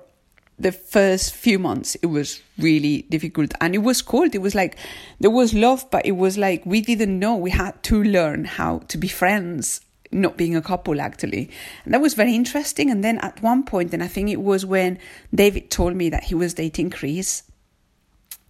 the 0.59 0.71
first 0.71 1.35
few 1.35 1.59
months 1.59 1.95
it 1.95 2.07
was 2.07 2.41
really 2.57 3.03
difficult. 3.03 3.53
And 3.61 3.75
it 3.75 3.79
was 3.79 4.01
cold. 4.01 4.33
It 4.33 4.41
was 4.41 4.55
like 4.55 4.77
there 5.19 5.31
was 5.31 5.53
love 5.53 5.85
but 5.91 6.05
it 6.05 6.13
was 6.13 6.37
like 6.37 6.65
we 6.65 6.81
didn't 6.81 7.17
know. 7.19 7.35
We 7.35 7.51
had 7.51 7.81
to 7.83 8.03
learn 8.03 8.45
how 8.45 8.79
to 8.87 8.97
be 8.97 9.07
friends 9.07 9.81
not 10.11 10.37
being 10.37 10.55
a 10.55 10.61
couple 10.61 10.99
actually. 11.01 11.49
And 11.85 11.93
that 11.93 12.01
was 12.01 12.13
very 12.13 12.33
interesting. 12.33 12.89
And 12.89 13.03
then 13.03 13.19
at 13.19 13.41
one 13.41 13.63
point 13.63 13.93
and 13.93 14.03
i 14.03 14.07
think 14.07 14.29
it 14.29 14.41
was 14.41 14.65
when 14.65 14.97
david 15.33 15.69
told 15.69 15.95
me 15.95 16.09
that 16.09 16.23
he 16.25 16.35
was 16.35 16.53
dating 16.53 16.89
chris 16.89 17.43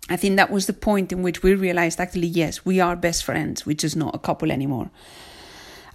i 0.09 0.15
think 0.15 0.35
that 0.35 0.51
was 0.51 0.67
the 0.67 0.73
point 0.73 1.11
in 1.11 1.23
which 1.23 1.41
we 1.41 1.55
realized 1.55 1.99
actually 1.99 2.27
yes 2.27 2.63
we 2.65 2.79
are 2.79 2.95
best 2.95 3.23
friends. 3.23 3.65
Which 3.65 3.83
is 3.83 3.95
not 3.95 4.15
a 4.15 4.19
couple 4.19 4.51
anymore 4.51 4.89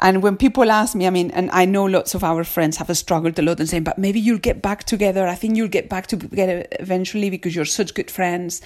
and 0.03 0.21
when 0.21 0.37
people 0.37 0.73
ask 0.73 0.97
me, 0.97 1.07
I 1.07 1.11
mean, 1.11 1.31
and 1.31 1.49
I 1.53 1.65
know 1.65 1.85
lots 1.85 2.17
of 2.17 2.25
our 2.25 2.43
friends 2.43 2.77
have 2.79 2.95
struggled 2.97 3.39
a 3.39 3.43
lot 3.43 3.61
and 3.61 3.69
saying, 3.69 3.85
but 3.85 3.99
maybe 3.99 4.19
you'll 4.19 4.39
get 4.39 4.61
back 4.61 4.83
together. 4.83 5.29
I 5.29 5.37
think 5.37 5.57
you'll 5.57 5.69
get 5.69 5.89
back 5.89 6.09
together 6.09 6.67
eventually 6.73 7.31
because 7.31 7.55
you're 7.55 7.65
such 7.65 7.95
good 7.95 8.11
friends. 8.11 8.61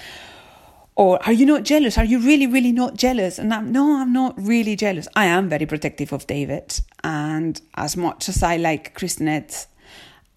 Or 0.94 1.22
are 1.26 1.32
you 1.32 1.44
not 1.44 1.64
jealous? 1.64 1.98
Are 1.98 2.06
you 2.06 2.20
really, 2.20 2.46
really 2.46 2.72
not 2.72 2.96
jealous? 2.96 3.38
And 3.38 3.52
I'm, 3.52 3.70
no, 3.70 3.98
I'm 3.98 4.14
not 4.14 4.34
really 4.38 4.76
jealous. 4.76 5.08
I 5.14 5.26
am 5.26 5.50
very 5.50 5.66
protective 5.66 6.10
of 6.10 6.26
David. 6.26 6.80
And 7.04 7.60
as 7.74 7.98
much 7.98 8.30
as 8.30 8.42
I 8.42 8.56
like 8.56 8.98
Christinet, 8.98 9.66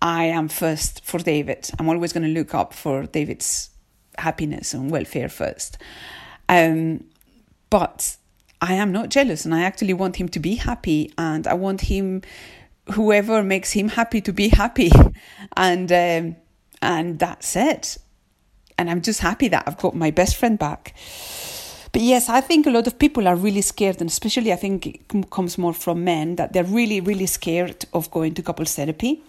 I 0.01 0.25
am 0.25 0.49
first 0.49 1.05
for 1.05 1.19
David. 1.19 1.69
I'm 1.79 1.87
always 1.87 2.11
going 2.11 2.23
to 2.23 2.37
look 2.37 2.53
up 2.53 2.73
for 2.73 3.05
David's 3.05 3.69
happiness 4.17 4.73
and 4.73 4.91
welfare 4.91 5.29
first. 5.29 5.77
Um, 6.49 7.05
but 7.69 8.17
I 8.61 8.73
am 8.73 8.91
not 8.91 9.09
jealous 9.09 9.45
and 9.45 9.55
I 9.55 9.63
actually 9.63 9.93
want 9.93 10.17
him 10.17 10.29
to 10.29 10.39
be 10.39 10.55
happy 10.55 11.13
and 11.17 11.47
I 11.47 11.53
want 11.53 11.81
him, 11.81 12.21
whoever 12.91 13.41
makes 13.43 13.71
him 13.71 13.89
happy, 13.89 14.21
to 14.21 14.33
be 14.33 14.49
happy. 14.49 14.91
And, 15.55 15.91
um, 15.91 16.35
and 16.81 17.19
that's 17.19 17.55
it 17.55 17.97
and 18.79 18.89
I'm 18.89 19.01
just 19.01 19.19
happy 19.19 19.49
that 19.49 19.63
I've 19.67 19.77
got 19.77 19.93
my 19.93 20.09
best 20.09 20.37
friend 20.37 20.57
back. 20.57 20.95
But 21.91 22.01
yes, 22.01 22.29
I 22.29 22.39
think 22.39 22.65
a 22.65 22.71
lot 22.71 22.87
of 22.87 22.97
people 22.97 23.27
are 23.27 23.35
really 23.35 23.61
scared, 23.61 23.99
and 23.99 24.09
especially 24.09 24.53
I 24.53 24.55
think 24.55 24.87
it 24.87 25.29
comes 25.29 25.57
more 25.57 25.73
from 25.73 26.05
men 26.05 26.37
that 26.37 26.53
they're 26.53 26.63
really, 26.63 27.01
really 27.01 27.25
scared 27.25 27.85
of 27.93 28.09
going 28.09 28.35
to 28.35 28.41
couples 28.41 28.73
therapy. 28.75 29.21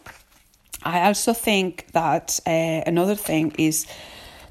I 0.84 1.00
also 1.06 1.32
think 1.32 1.88
that 1.92 2.38
uh, 2.46 2.82
another 2.86 3.16
thing 3.16 3.52
is 3.58 3.86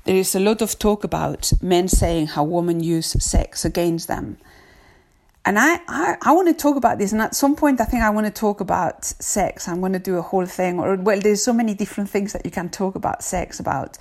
there 0.03 0.17
is 0.17 0.36
a 0.36 0.39
lot 0.39 0.62
of 0.62 0.77
talk 0.77 1.05
about 1.05 1.53
men 1.62 1.88
saying 1.88 2.27
how 2.27 2.43
women 2.43 2.83
use 2.83 3.15
sex 3.24 3.63
against 3.63 4.09
them. 4.09 4.38
And 5.46 5.58
I, 5.58 5.79
I, 5.88 6.17
I 6.22 6.31
want 6.34 6.48
to 6.50 6.53
talk 6.53 6.75
about 6.75 6.98
this, 6.98 7.12
and 7.12 7.22
at 7.22 7.34
some 7.34 7.55
point, 7.55 7.79
I 7.81 7.86
think 7.86 8.03
I 8.03 8.10
want 8.10 8.27
to 8.27 8.31
talk 8.31 8.60
about 8.60 9.05
sex. 9.05 9.67
I'm 9.67 9.79
going 9.79 9.93
to 9.93 10.00
do 10.00 10.17
a 10.17 10.22
whole 10.22 10.46
thing, 10.46 10.79
or 10.79 10.96
well, 10.96 11.19
there's 11.19 11.43
so 11.43 11.53
many 11.53 11.74
different 11.74 12.10
things 12.10 12.34
that 12.34 12.46
you 12.46 12.51
can 12.51 12.69
talk 12.69 12.96
about 12.96 13.24
sex 13.24 13.60
about 13.60 13.98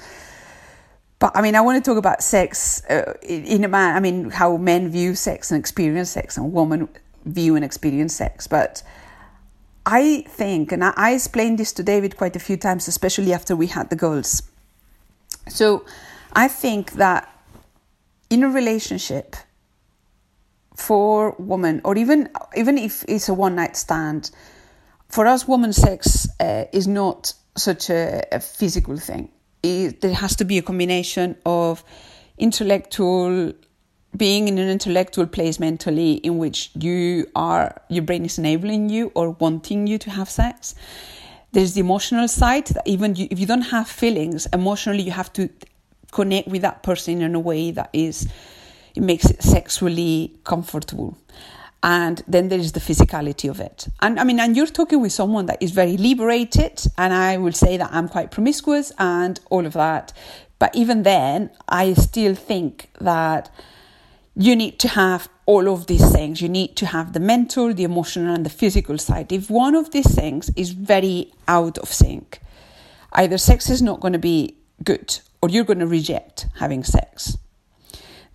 but 1.19 1.37
I 1.37 1.43
mean, 1.43 1.57
I 1.57 1.61
want 1.61 1.83
to 1.85 1.91
talk 1.91 1.99
about 1.99 2.23
sex 2.23 2.85
uh, 2.89 3.15
in 3.23 3.65
a 3.65 3.69
man. 3.69 3.97
I 3.97 4.01
mean, 4.01 4.31
how 4.31 4.57
men 4.57 4.89
view 4.89 5.15
sex 5.15 5.51
and 5.51 5.59
experience 5.59 6.11
sex, 6.11 6.37
and 6.37 6.53
women 6.53 6.89
view 7.25 7.57
and 7.57 7.65
experience 7.65 8.15
sex. 8.15 8.47
But 8.47 8.83
I 9.85 10.23
think, 10.29 10.71
and 10.71 10.85
I, 10.85 10.93
I 10.97 11.15
explained 11.15 11.59
this 11.59 11.73
to 11.75 11.83
David 11.83 12.17
quite 12.17 12.37
a 12.37 12.39
few 12.39 12.57
times, 12.57 12.87
especially 12.87 13.33
after 13.33 13.57
we 13.57 13.67
had 13.67 13.91
the 13.91 13.97
goals. 13.97 14.43
So 15.49 15.85
I 16.35 16.47
think 16.47 16.93
that 16.93 17.29
in 18.31 18.45
a 18.45 18.49
relationship, 18.49 19.35
for 20.79 21.35
women, 21.39 21.81
or 21.85 21.97
even 21.97 22.29
even 22.57 22.79
if 22.79 23.05
it's 23.09 23.29
a 23.29 23.35
one 23.35 23.57
night 23.57 23.77
stand, 23.77 24.31
for 25.09 25.27
us, 25.27 25.49
woman 25.49 25.73
sex 25.73 26.29
uh, 26.39 26.65
is 26.73 26.87
not 26.87 27.33
such 27.57 27.91
a, 27.91 28.23
a 28.31 28.41
physical 28.41 28.97
thing. 28.97 29.31
It, 29.63 30.01
there 30.01 30.15
has 30.15 30.37
to 30.37 30.45
be 30.45 30.59
a 30.59 30.63
combination 30.63 31.37
of 31.45 31.83
intellectual 32.39 33.53
being 34.17 34.49
in 34.49 34.59
an 34.59 34.69
intellectual 34.69 35.27
place 35.27 35.59
mentally 35.61 36.13
in 36.15 36.39
which 36.39 36.71
you 36.75 37.27
are 37.35 37.81
your 37.89 38.03
brain 38.03 38.25
is 38.25 38.39
enabling 38.39 38.89
you 38.89 39.13
or 39.15 39.31
wanting 39.31 39.87
you 39.87 39.99
to 39.99 40.11
have 40.11 40.31
sex. 40.31 40.75
There's 41.53 41.75
the 41.75 41.81
emotional 41.81 42.29
side 42.29 42.69
that 42.69 42.87
even 42.87 43.17
you, 43.17 43.27
if 43.31 43.39
you 43.39 43.47
don't 43.47 43.63
have 43.63 43.89
feelings 43.89 44.47
emotionally 44.53 45.03
you 45.03 45.11
have 45.11 45.33
to 45.35 45.51
connect 46.13 46.49
with 46.49 46.63
that 46.63 46.83
person 46.83 47.21
in 47.21 47.35
a 47.35 47.41
way 47.41 47.71
that 47.73 47.91
is 47.93 48.29
it 48.95 49.03
makes 49.03 49.27
it 49.31 49.43
sexually 49.43 50.35
comfortable. 50.45 51.17
And 51.83 52.23
then 52.27 52.49
there 52.49 52.59
is 52.59 52.73
the 52.73 52.81
physicality 52.81 53.49
of 53.49 53.61
it. 53.61 53.89
And 54.01 54.19
i 54.19 54.25
mean 54.25 54.41
and 54.41 54.57
you're 54.57 54.67
talking 54.67 55.01
with 55.01 55.13
someone 55.13 55.47
that 55.47 55.63
is 55.63 55.71
very 55.71 55.97
liberated 55.97 56.83
and 56.97 57.15
i 57.15 57.37
will 57.37 57.53
say 57.53 57.77
that 57.77 57.91
i'm 57.93 58.09
quite 58.09 58.31
promiscuous 58.31 58.93
and 58.99 59.39
all 59.51 59.65
of 59.65 59.75
that. 59.75 60.13
But 60.59 60.75
even 60.75 61.05
then 61.05 61.51
i 61.69 61.95
still 61.95 62.35
think 62.35 62.91
that 63.01 63.51
you 64.35 64.57
need 64.57 64.79
to 64.81 64.89
have 64.89 65.29
all 65.47 65.69
of 65.69 65.87
these 65.87 66.13
things. 66.13 66.41
You 66.41 66.49
need 66.49 66.77
to 66.77 66.87
have 66.87 67.13
the 67.13 67.21
mental 67.21 67.73
the 67.73 67.85
emotional 67.85 68.35
and 68.35 68.45
the 68.45 68.51
physical 68.51 68.99
side. 68.99 69.33
If 69.33 69.49
one 69.49 69.75
of 69.75 69.91
these 69.93 70.13
things 70.15 70.51
is 70.57 70.71
very 70.71 71.33
out 71.47 71.79
of 71.79 71.89
sync 71.93 72.41
either 73.13 73.39
sex 73.39 73.71
is 73.71 73.83
not 73.83 74.01
going 74.01 74.13
to 74.13 74.19
be 74.19 74.57
good 74.85 75.19
or 75.43 75.49
you're 75.49 75.65
going 75.65 75.79
to 75.79 75.87
reject 75.87 76.47
having 76.57 76.85
sex 76.85 77.37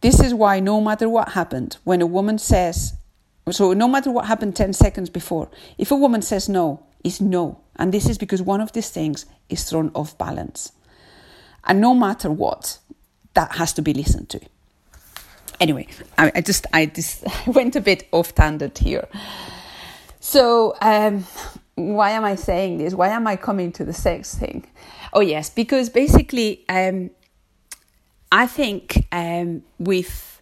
this 0.04 0.20
is 0.20 0.34
why 0.34 0.60
no 0.60 0.80
matter 0.80 1.10
what 1.10 1.30
happened 1.30 1.78
when 1.84 2.02
a 2.02 2.06
woman 2.06 2.38
says 2.38 2.94
so 3.52 3.74
no 3.74 3.88
matter 3.88 4.12
what 4.12 4.26
happened 4.26 4.56
10 4.56 4.74
seconds 4.74 5.10
before, 5.10 5.50
if 5.78 5.92
a 5.92 5.96
woman 5.98 6.22
says 6.22 6.48
no, 6.48 6.86
it's 7.04 7.20
no. 7.20 7.60
And 7.76 7.94
this 7.94 8.08
is 8.08 8.18
because 8.18 8.42
one 8.42 8.62
of 8.62 8.72
these 8.72 8.90
things 8.90 9.26
is 9.50 9.70
thrown 9.70 9.92
off 9.94 10.18
balance. 10.18 10.72
And 11.66 11.82
no 11.82 11.94
matter 11.94 12.32
what, 12.32 12.80
that 13.34 13.56
has 13.56 13.74
to 13.74 13.82
be 13.82 13.94
listened 13.94 14.30
to. 14.30 14.40
Anyway, 15.60 15.88
I, 16.18 16.32
I 16.36 16.42
just 16.42 16.66
I 16.74 16.86
just 16.86 17.24
went 17.48 17.76
a 17.76 17.82
bit 17.82 18.08
off 18.12 18.34
tangent 18.36 18.78
here. 18.78 19.08
So 20.20 20.76
um, 20.82 21.26
why 21.76 22.12
am 22.12 22.24
I 22.24 22.36
saying 22.36 22.78
this? 22.78 22.94
Why 22.94 23.10
am 23.10 23.28
I 23.28 23.36
coming 23.36 23.72
to 23.74 23.84
the 23.84 23.94
sex 23.94 24.36
thing? 24.36 24.66
Oh 25.12 25.22
yes, 25.22 25.50
because 25.50 25.90
basically 25.90 26.64
um, 26.70 27.10
I 28.34 28.48
think 28.48 29.06
um, 29.12 29.62
with 29.78 30.42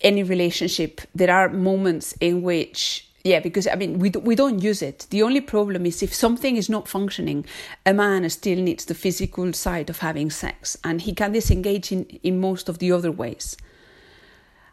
any 0.00 0.22
relationship, 0.22 1.00
there 1.12 1.34
are 1.34 1.48
moments 1.48 2.14
in 2.20 2.42
which 2.42 3.08
yeah, 3.24 3.40
because 3.40 3.66
I 3.66 3.74
mean, 3.74 3.98
we, 3.98 4.08
do, 4.10 4.20
we 4.20 4.34
don't 4.34 4.62
use 4.62 4.80
it. 4.80 5.06
The 5.10 5.22
only 5.22 5.42
problem 5.42 5.84
is 5.84 6.02
if 6.02 6.14
something 6.14 6.56
is 6.56 6.70
not 6.70 6.88
functioning, 6.88 7.44
a 7.84 7.92
man 7.92 8.28
still 8.30 8.58
needs 8.58 8.86
the 8.86 8.94
physical 8.94 9.52
side 9.52 9.90
of 9.90 9.98
having 9.98 10.30
sex, 10.30 10.78
and 10.84 11.02
he 11.02 11.12
can 11.12 11.32
disengage 11.32 11.92
in, 11.92 12.04
in 12.22 12.40
most 12.40 12.70
of 12.70 12.78
the 12.78 12.92
other 12.92 13.12
ways. 13.12 13.58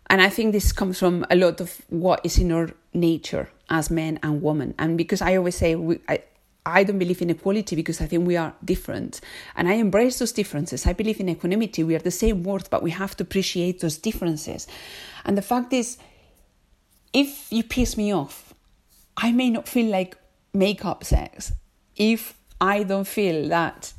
And 0.09 0.21
I 0.21 0.29
think 0.29 0.53
this 0.53 0.71
comes 0.71 0.97
from 0.99 1.25
a 1.29 1.35
lot 1.35 1.59
of 1.59 1.81
what 1.89 2.21
is 2.23 2.37
in 2.37 2.53
our 2.53 2.69
nature 2.93 3.49
as 3.69 3.89
men 3.89 4.17
and 4.23 4.41
women. 4.41 4.75
And 4.79 4.97
because 4.97 5.21
I 5.21 5.35
always 5.35 5.57
say, 5.57 5.75
we, 5.75 5.99
I, 6.07 6.23
I 6.67 6.83
don't 6.83 6.99
believe 6.99 7.21
in 7.21 7.29
equality 7.29 7.75
because 7.75 8.01
I 8.01 8.07
think 8.07 8.27
we 8.27 8.35
are 8.35 8.53
different. 8.63 9.21
And 9.55 9.69
I 9.69 9.73
embrace 9.73 10.19
those 10.19 10.33
differences. 10.33 10.85
I 10.85 10.93
believe 10.93 11.19
in 11.19 11.29
equanimity. 11.29 11.83
We 11.83 11.95
are 11.95 11.99
the 11.99 12.11
same 12.11 12.43
worth, 12.43 12.69
but 12.69 12.83
we 12.83 12.91
have 12.91 13.15
to 13.17 13.23
appreciate 13.23 13.79
those 13.79 13.97
differences. 13.97 14.67
And 15.25 15.37
the 15.37 15.41
fact 15.41 15.71
is, 15.71 15.97
if 17.13 17.51
you 17.51 17.63
piss 17.63 17.95
me 17.95 18.13
off, 18.13 18.53
I 19.15 19.31
may 19.31 19.49
not 19.49 19.67
feel 19.67 19.89
like 19.89 20.17
make-up 20.53 21.03
sex 21.03 21.53
if 21.95 22.33
I 22.59 22.83
don't 22.83 23.07
feel 23.07 23.49
that 23.49 23.93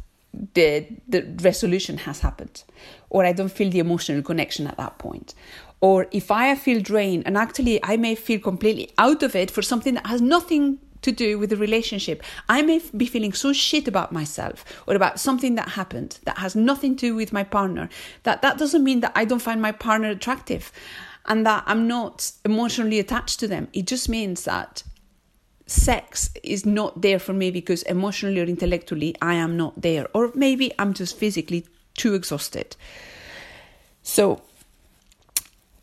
the 0.55 0.87
the 1.09 1.23
resolution 1.43 1.99
has 1.99 2.21
happened 2.21 2.63
or 3.09 3.25
I 3.25 3.33
don't 3.33 3.51
feel 3.51 3.71
the 3.71 3.79
emotional 3.79 4.23
connection 4.23 4.67
at 4.67 4.77
that 4.77 4.99
point 4.99 5.35
or 5.81 6.07
if 6.11 6.31
I 6.31 6.55
feel 6.55 6.81
drained 6.81 7.25
and 7.27 7.37
actually 7.37 7.81
I 7.83 7.97
may 7.97 8.15
feel 8.15 8.41
completely 8.41 8.91
out 8.99 9.23
of 9.23 9.35
it 9.35 9.51
for 9.51 9.63
something 9.63 9.95
that 9.95 10.07
has 10.07 10.21
nothing 10.21 10.79
to 11.03 11.13
do 11.13 11.39
with 11.39 11.51
the 11.51 11.57
relationship. 11.57 12.23
I 12.49 12.63
may 12.63 12.81
be 12.97 13.07
feeling 13.07 13.33
so 13.33 13.53
shit 13.53 13.89
about 13.89 14.13
myself 14.13 14.65
or 14.87 14.95
about 14.95 15.21
something 15.21 15.55
that 15.57 15.71
happened 15.71 16.19
that 16.25 16.39
has 16.39 16.57
nothing 16.57 16.97
to 16.97 17.07
do 17.09 17.15
with 17.15 17.33
my 17.33 17.45
partner. 17.45 17.89
That 18.25 18.43
that 18.43 18.59
doesn't 18.59 18.85
mean 18.85 19.01
that 19.01 19.13
I 19.15 19.25
don't 19.25 19.43
find 19.43 19.63
my 19.63 19.73
partner 19.73 20.11
attractive 20.11 20.73
and 21.27 21.47
that 21.47 21.65
I'm 21.67 21.87
not 21.87 22.33
emotionally 22.45 22.99
attached 22.99 23.41
to 23.41 23.49
them. 23.49 23.69
It 23.73 23.87
just 23.87 24.09
means 24.09 24.45
that 24.45 24.83
sex 25.67 26.31
is 26.43 26.65
not 26.65 27.03
there 27.03 27.19
for 27.19 27.35
me 27.35 27.51
because 27.51 27.83
emotionally 27.83 28.41
or 28.41 28.45
intellectually 28.45 29.15
I 29.21 29.35
am 29.35 29.57
not 29.57 29.81
there 29.83 30.07
or 30.15 30.33
maybe 30.35 30.73
I'm 30.79 30.95
just 30.95 31.17
physically 31.17 31.67
too 31.95 32.15
exhausted. 32.15 32.75
So 34.03 34.41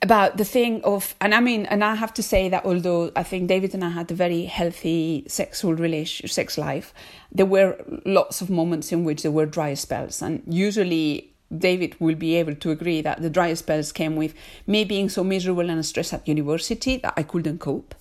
about 0.01 0.38
the 0.38 0.45
thing 0.45 0.81
of, 0.84 1.15
and 1.21 1.34
I 1.34 1.39
mean, 1.39 1.65
and 1.67 1.84
I 1.84 1.95
have 1.95 2.13
to 2.15 2.23
say 2.23 2.49
that 2.49 2.65
although 2.65 3.12
I 3.15 3.23
think 3.23 3.47
David 3.47 3.73
and 3.73 3.84
I 3.84 3.89
had 3.89 4.12
a 4.12 4.13
very 4.13 4.45
healthy 4.45 5.23
sexual 5.27 5.73
relation, 5.73 6.27
sex 6.27 6.58
life, 6.58 6.93
there 7.31 7.45
were 7.45 7.77
lots 8.05 8.41
of 8.41 8.49
moments 8.49 8.91
in 8.91 9.03
which 9.03 9.23
there 9.23 9.31
were 9.31 9.45
dry 9.45 9.73
spells, 9.73 10.21
and 10.21 10.43
usually 10.47 11.31
David 11.55 11.95
will 11.99 12.15
be 12.15 12.36
able 12.36 12.55
to 12.55 12.71
agree 12.71 13.01
that 13.01 13.21
the 13.21 13.29
dry 13.29 13.53
spells 13.53 13.91
came 13.91 14.15
with 14.15 14.34
me 14.67 14.84
being 14.84 15.10
so 15.10 15.23
miserable 15.23 15.69
and 15.69 15.86
stressed 15.86 16.13
at 16.13 16.27
university 16.27 16.97
that 16.97 17.13
I 17.15 17.23
couldn't 17.23 17.60
cope, 17.60 17.95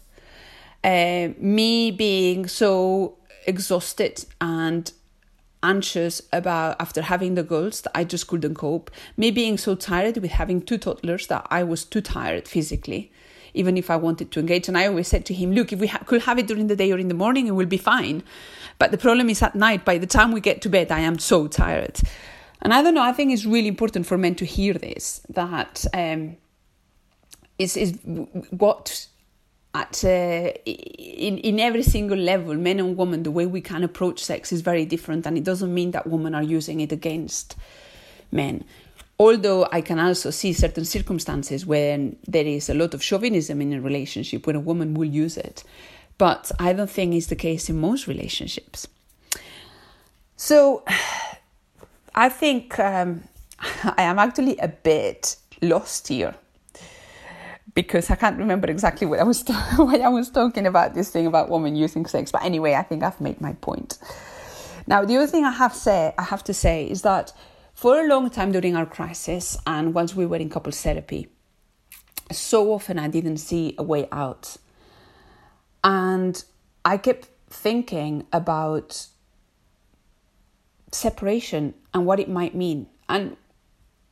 uh, 0.83 1.29
me 1.39 1.91
being 1.91 2.47
so 2.47 3.17
exhausted 3.47 4.25
and 4.41 4.91
anxious 5.65 6.23
about 6.33 6.77
after 6.79 7.03
having 7.03 7.35
the 7.35 7.43
girls 7.43 7.81
that 7.81 7.93
I 7.95 8.05
just 8.05 8.27
couldn't 8.27 8.55
cope. 8.55 8.91
Me 9.17 9.31
being 9.31 9.59
so 9.59 9.75
tired 9.75 10.19
with 10.19 10.33
having 10.33 10.63
two 10.63 10.79
toddlers 10.79 11.27
that 11.29 11.47
I 11.51 11.65
was 11.65 11.85
too 11.85 12.01
tired 12.01 12.47
physically, 12.47 13.11
even 13.55 13.77
if 13.77 13.91
I 13.91 13.97
wanted 13.97 14.31
to 14.31 14.41
engage. 14.41 14.69
And 14.69 14.79
I 14.79 14.87
always 14.87 15.09
said 15.09 15.25
to 15.27 15.35
him, 15.35 15.53
"Look, 15.53 15.73
if 15.73 15.81
we 15.81 15.89
ha- 15.89 16.05
could 16.07 16.23
have 16.23 16.39
it 16.39 16.47
during 16.47 16.69
the 16.69 16.77
day 16.77 16.93
or 16.93 16.99
in 16.99 17.09
the 17.09 17.21
morning, 17.25 17.47
it 17.47 17.57
will 17.59 17.67
be 17.67 17.79
fine. 17.95 18.23
But 18.79 18.91
the 18.91 18.99
problem 18.99 19.31
is 19.31 19.43
at 19.43 19.55
night. 19.55 19.85
By 19.85 19.99
the 19.99 20.07
time 20.07 20.33
we 20.33 20.41
get 20.41 20.61
to 20.63 20.69
bed, 20.69 20.93
I 20.93 21.01
am 21.01 21.19
so 21.19 21.49
tired." 21.49 22.01
And 22.63 22.73
I 22.73 22.83
don't 22.83 22.95
know. 22.95 23.03
I 23.03 23.13
think 23.13 23.33
it's 23.33 23.45
really 23.45 23.69
important 23.69 24.07
for 24.07 24.17
men 24.17 24.35
to 24.37 24.45
hear 24.45 24.75
this. 24.75 25.21
That 25.29 25.85
um, 25.93 26.37
is 27.59 27.77
is 27.77 27.99
what 28.51 29.09
at 29.75 30.05
uh, 30.05 30.53
in 30.65 31.39
in 31.39 31.59
every 31.59 31.83
single 31.83 32.19
level, 32.19 32.55
men 32.55 32.79
and 32.79 32.97
women, 32.97 33.25
the 33.25 33.31
way 33.31 33.47
we 33.47 33.61
can 33.61 33.83
approach 33.83 34.23
sex 34.23 34.53
is 34.53 34.61
very 34.61 34.85
different, 34.85 35.27
and 35.27 35.37
it 35.37 35.45
doesn't 35.45 35.75
mean 35.75 35.91
that 35.91 36.07
women 36.07 36.35
are 36.35 36.43
using 36.43 36.81
it 36.81 36.93
against 36.93 37.57
men. 38.31 38.65
Although 39.19 39.69
I 39.71 39.81
can 39.81 39.99
also 39.99 40.31
see 40.31 40.53
certain 40.53 40.85
circumstances 40.85 41.67
when 41.67 42.17
there 42.27 42.47
is 42.47 42.69
a 42.69 42.75
lot 42.75 42.95
of 42.95 43.03
chauvinism 43.03 43.61
in 43.61 43.73
a 43.73 43.81
relationship 43.81 44.47
when 44.47 44.57
a 44.57 44.61
woman 44.61 44.95
will 44.95 45.09
use 45.09 45.37
it. 45.37 45.63
But 46.19 46.51
I 46.59 46.73
don't 46.73 46.91
think 46.91 47.15
it's 47.15 47.27
the 47.27 47.37
case 47.37 47.69
in 47.69 47.79
most 47.79 48.07
relationships. 48.07 48.89
So 50.37 50.85
I 52.15 52.29
think 52.29 52.79
um, 52.79 53.25
I 53.85 54.03
am 54.03 54.19
actually 54.19 54.57
a 54.59 54.69
bit 54.69 55.37
lost 55.63 56.09
here 56.09 56.35
because 57.75 58.09
I 58.11 58.15
can't 58.15 58.39
remember 58.39 58.71
exactly 58.71 59.07
what 59.07 59.19
I 59.19 59.25
was 59.25 59.45
what 59.77 60.01
I 60.01 60.09
was 60.09 60.31
talking 60.31 60.67
about 60.67 60.95
this 60.95 61.11
thing 61.11 61.27
about 61.27 61.51
women 61.51 61.77
using 61.77 62.07
sex. 62.07 62.33
But 62.33 62.45
anyway, 62.45 62.75
I 62.75 62.83
think 62.83 63.03
I've 63.03 63.21
made 63.21 63.41
my 63.41 63.53
point. 63.55 63.99
Now, 64.87 65.05
the 65.05 65.17
other 65.17 65.27
thing 65.27 65.45
I 65.45 65.51
have 65.51 65.75
say 65.75 66.15
I 66.17 66.23
have 66.23 66.45
to 66.45 66.55
say 66.55 66.85
is 66.85 67.03
that 67.03 67.33
for 67.73 68.01
a 68.01 68.07
long 68.07 68.31
time 68.31 68.53
during 68.53 68.77
our 68.77 68.87
crisis 68.87 69.57
and 69.67 69.95
once 69.95 70.15
we 70.15 70.27
were 70.27 70.37
in 70.37 70.51
couples 70.51 70.81
therapy, 70.81 71.29
so 72.31 72.73
often 72.73 72.99
I 72.99 73.09
didn't 73.09 73.39
see 73.39 73.75
a 73.77 73.83
way 73.83 74.09
out, 74.13 74.57
and 75.83 76.43
I 76.85 76.97
kept 76.97 77.29
thinking 77.49 78.27
about 78.33 79.07
separation 80.93 81.75
and 81.93 82.07
what 82.07 82.21
it 82.21 82.29
might 82.29 82.55
mean. 82.55 82.87
And 83.09 83.37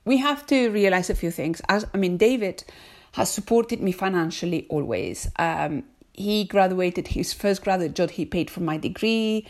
we 0.05 0.19
have 0.19 0.47
to 0.47 0.69
realize 0.71 1.11
a 1.11 1.15
few 1.15 1.31
things. 1.31 1.63
As 1.69 1.87
I 1.95 1.97
mean, 1.97 2.17
David 2.17 2.65
has 3.13 3.31
supported 3.31 3.81
me 3.81 3.93
financially 3.93 4.67
always. 4.69 5.31
Um, 5.39 5.85
he 6.13 6.45
graduated 6.45 7.09
his 7.09 7.33
first 7.33 7.63
graduate 7.63 7.95
job. 7.95 8.11
He 8.11 8.25
paid 8.25 8.51
for 8.51 8.61
my 8.61 8.77
degree. 8.77 9.47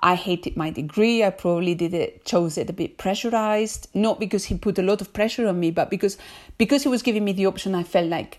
I 0.00 0.14
hated 0.14 0.56
my 0.56 0.70
degree. 0.70 1.22
I 1.22 1.30
probably 1.30 1.74
did 1.74 1.92
it, 1.92 2.24
chose 2.24 2.56
it 2.56 2.70
a 2.70 2.72
bit 2.72 2.96
pressurized, 2.96 3.88
not 3.94 4.18
because 4.18 4.46
he 4.46 4.56
put 4.56 4.78
a 4.78 4.82
lot 4.82 5.00
of 5.00 5.12
pressure 5.12 5.46
on 5.46 5.60
me, 5.60 5.70
but 5.70 5.90
because 5.90 6.16
because 6.56 6.82
he 6.82 6.88
was 6.88 7.02
giving 7.02 7.24
me 7.24 7.32
the 7.32 7.46
option. 7.46 7.74
I 7.74 7.82
felt 7.82 8.08
like 8.08 8.38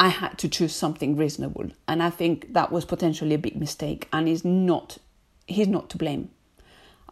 I 0.00 0.08
had 0.08 0.38
to 0.38 0.48
choose 0.48 0.74
something 0.74 1.16
reasonable, 1.16 1.70
and 1.86 2.02
I 2.02 2.10
think 2.10 2.54
that 2.54 2.72
was 2.72 2.84
potentially 2.84 3.34
a 3.34 3.38
big 3.38 3.56
mistake. 3.56 4.08
And 4.12 4.26
he's 4.26 4.44
not, 4.44 4.98
he's 5.46 5.68
not 5.68 5.90
to 5.90 5.98
blame. 5.98 6.30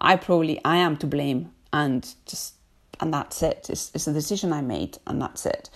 I 0.01 0.17
probably 0.17 0.59
I 0.65 0.77
am 0.79 0.97
to 0.99 1.07
blame, 1.07 1.53
and 1.73 2.15
just 2.27 2.55
and 2.99 3.13
that's 3.13 3.43
it. 3.43 3.67
It's, 3.69 3.91
it's 3.95 4.07
a 4.07 4.13
decision 4.13 4.55
I 4.55 4.63
made, 4.63 4.97
and 5.07 5.21
that's 5.21 5.45
it. 5.45 5.69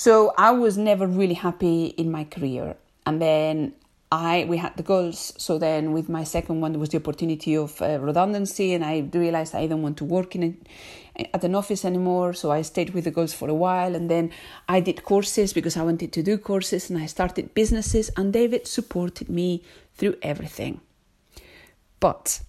So 0.00 0.32
I 0.38 0.52
was 0.52 0.78
never 0.78 1.06
really 1.06 1.34
happy 1.34 1.88
in 1.88 2.10
my 2.10 2.24
career. 2.24 2.74
And 3.04 3.20
then 3.20 3.74
I 4.10 4.46
we 4.48 4.56
had 4.56 4.74
the 4.78 4.82
goals. 4.82 5.34
So 5.36 5.58
then 5.58 5.92
with 5.92 6.08
my 6.08 6.24
second 6.24 6.62
one, 6.62 6.72
there 6.72 6.80
was 6.80 6.88
the 6.88 6.96
opportunity 6.96 7.54
of 7.54 7.82
uh, 7.82 8.00
redundancy, 8.00 8.72
and 8.72 8.82
I 8.82 9.00
realized 9.12 9.54
I 9.54 9.60
didn't 9.60 9.82
want 9.82 9.98
to 9.98 10.06
work 10.06 10.34
in 10.34 10.42
a, 10.42 11.28
at 11.34 11.44
an 11.44 11.54
office 11.54 11.84
anymore. 11.84 12.32
So 12.32 12.50
I 12.50 12.62
stayed 12.62 12.94
with 12.94 13.04
the 13.04 13.10
girls 13.10 13.34
for 13.34 13.50
a 13.50 13.54
while, 13.54 13.94
and 13.94 14.08
then 14.08 14.30
I 14.66 14.80
did 14.80 15.04
courses 15.04 15.52
because 15.52 15.76
I 15.76 15.82
wanted 15.82 16.14
to 16.14 16.22
do 16.22 16.38
courses, 16.38 16.88
and 16.88 16.98
I 16.98 17.04
started 17.04 17.52
businesses. 17.52 18.10
And 18.16 18.32
David 18.32 18.66
supported 18.66 19.28
me 19.28 19.62
through 19.96 20.16
everything. 20.22 20.80
But 22.00 22.40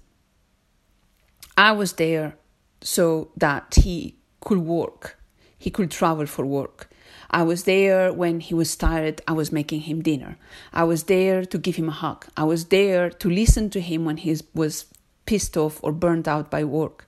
I 1.58 1.74
was 1.74 1.92
there 1.94 2.38
so 2.80 3.32
that 3.36 3.76
he 3.84 4.16
could 4.40 4.60
work, 4.60 5.20
he 5.58 5.70
could 5.70 5.92
travel 5.92 6.26
for 6.28 6.46
work. 6.46 6.88
I 7.30 7.44
was 7.44 7.64
there 7.64 8.12
when 8.12 8.40
he 8.40 8.54
was 8.54 8.76
tired. 8.76 9.22
I 9.28 9.34
was 9.34 9.52
making 9.52 9.82
him 9.82 10.02
dinner. 10.02 10.38
I 10.74 10.84
was 10.84 11.04
there 11.04 11.46
to 11.46 11.58
give 11.58 11.76
him 11.76 11.90
a 11.90 11.94
hug. 12.04 12.26
I 12.36 12.44
was 12.44 12.66
there 12.66 13.10
to 13.10 13.30
listen 13.30 13.70
to 13.72 13.82
him 13.82 14.06
when 14.06 14.18
he 14.18 14.38
was 14.54 14.86
pissed 15.26 15.56
off 15.58 15.80
or 15.84 15.92
burned 15.92 16.28
out 16.28 16.52
by 16.52 16.64
work. 16.64 17.08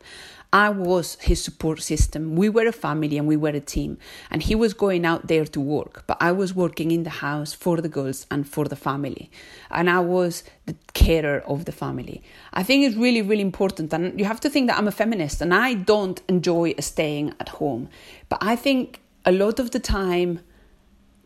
I 0.54 0.70
was 0.70 1.18
his 1.20 1.44
support 1.44 1.82
system. 1.82 2.36
We 2.36 2.48
were 2.48 2.68
a 2.68 2.72
family 2.72 3.18
and 3.18 3.28
we 3.28 3.36
were 3.36 3.50
a 3.50 3.60
team. 3.60 3.98
And 4.30 4.44
he 4.44 4.54
was 4.54 4.76
going 4.76 5.04
out 5.04 5.26
there 5.28 5.46
to 5.46 5.60
work, 5.60 6.04
but 6.06 6.18
I 6.22 6.32
was 6.32 6.54
working 6.54 6.92
in 6.92 7.02
the 7.02 7.10
house 7.10 7.54
for 7.54 7.82
the 7.82 7.90
girls 7.90 8.28
and 8.30 8.48
for 8.48 8.66
the 8.66 8.76
family. 8.76 9.32
And 9.72 9.90
I 9.90 10.02
was 10.02 10.44
the 10.68 10.76
carer 10.94 11.40
of 11.48 11.66
the 11.66 11.72
family. 11.72 12.22
I 12.54 12.62
think 12.62 12.86
it's 12.86 12.96
really, 12.96 13.24
really 13.24 13.42
important. 13.42 13.92
And 13.94 14.20
you 14.20 14.26
have 14.26 14.40
to 14.42 14.50
think 14.50 14.68
that 14.68 14.78
I'm 14.78 14.88
a 14.88 14.92
feminist 14.92 15.42
and 15.42 15.56
I 15.56 15.74
don't 15.74 16.22
enjoy 16.30 16.76
staying 16.80 17.34
at 17.40 17.50
home. 17.50 17.90
But 18.30 18.38
I 18.44 18.56
think 18.56 19.02
a 19.26 19.32
lot 19.32 19.60
of 19.60 19.72
the 19.72 19.80
time 19.80 20.40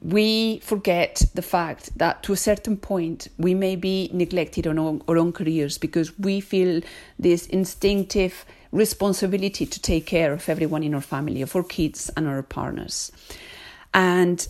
we 0.01 0.59
forget 0.59 1.23
the 1.33 1.41
fact 1.41 1.97
that 1.97 2.21
to 2.23 2.31
a 2.31 2.37
certain 2.37 2.77
point 2.77 3.27
we 3.37 3.55
may 3.55 3.75
be 3.75 4.09
neglected 4.13 4.67
on 4.67 4.77
our 4.77 5.17
own 5.17 5.31
careers 5.33 5.77
because 5.77 6.17
we 6.19 6.39
feel 6.39 6.81
this 7.17 7.47
instinctive 7.47 8.45
responsibility 8.71 9.65
to 9.65 9.81
take 9.81 10.05
care 10.05 10.33
of 10.33 10.47
everyone 10.49 10.83
in 10.83 10.93
our 10.93 11.01
family, 11.01 11.41
of 11.41 11.55
our 11.55 11.63
kids 11.63 12.11
and 12.15 12.27
our 12.27 12.43
partners. 12.43 13.11
And 13.93 14.47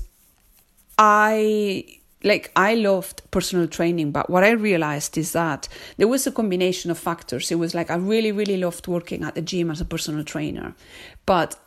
I 0.98 2.00
like 2.24 2.52
I 2.56 2.76
loved 2.76 3.22
personal 3.32 3.68
training, 3.68 4.12
but 4.12 4.30
what 4.30 4.44
I 4.44 4.50
realized 4.52 5.18
is 5.18 5.32
that 5.34 5.70
there 5.98 6.08
was 6.08 6.28
a 6.28 6.32
combination 6.32 6.92
of 6.92 6.98
factors. 6.98 7.52
It 7.52 7.56
was 7.56 7.74
like 7.74 7.90
I 7.90 7.96
really, 7.96 8.32
really 8.32 8.58
loved 8.58 8.88
working 8.88 9.24
at 9.24 9.36
the 9.36 9.42
gym 9.42 9.72
as 9.72 9.80
a 9.80 9.86
personal 9.86 10.24
trainer, 10.24 10.74
but 11.26 11.58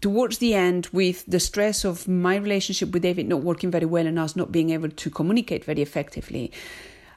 towards 0.00 0.38
the 0.38 0.54
end, 0.54 0.88
with 0.92 1.24
the 1.26 1.40
stress 1.40 1.84
of 1.84 2.06
my 2.06 2.36
relationship 2.36 2.92
with 2.92 3.02
David 3.02 3.28
not 3.28 3.42
working 3.42 3.70
very 3.70 3.86
well 3.86 4.06
and 4.06 4.18
us 4.18 4.36
not 4.36 4.52
being 4.52 4.70
able 4.70 4.90
to 4.90 5.10
communicate 5.10 5.64
very 5.64 5.82
effectively, 5.82 6.52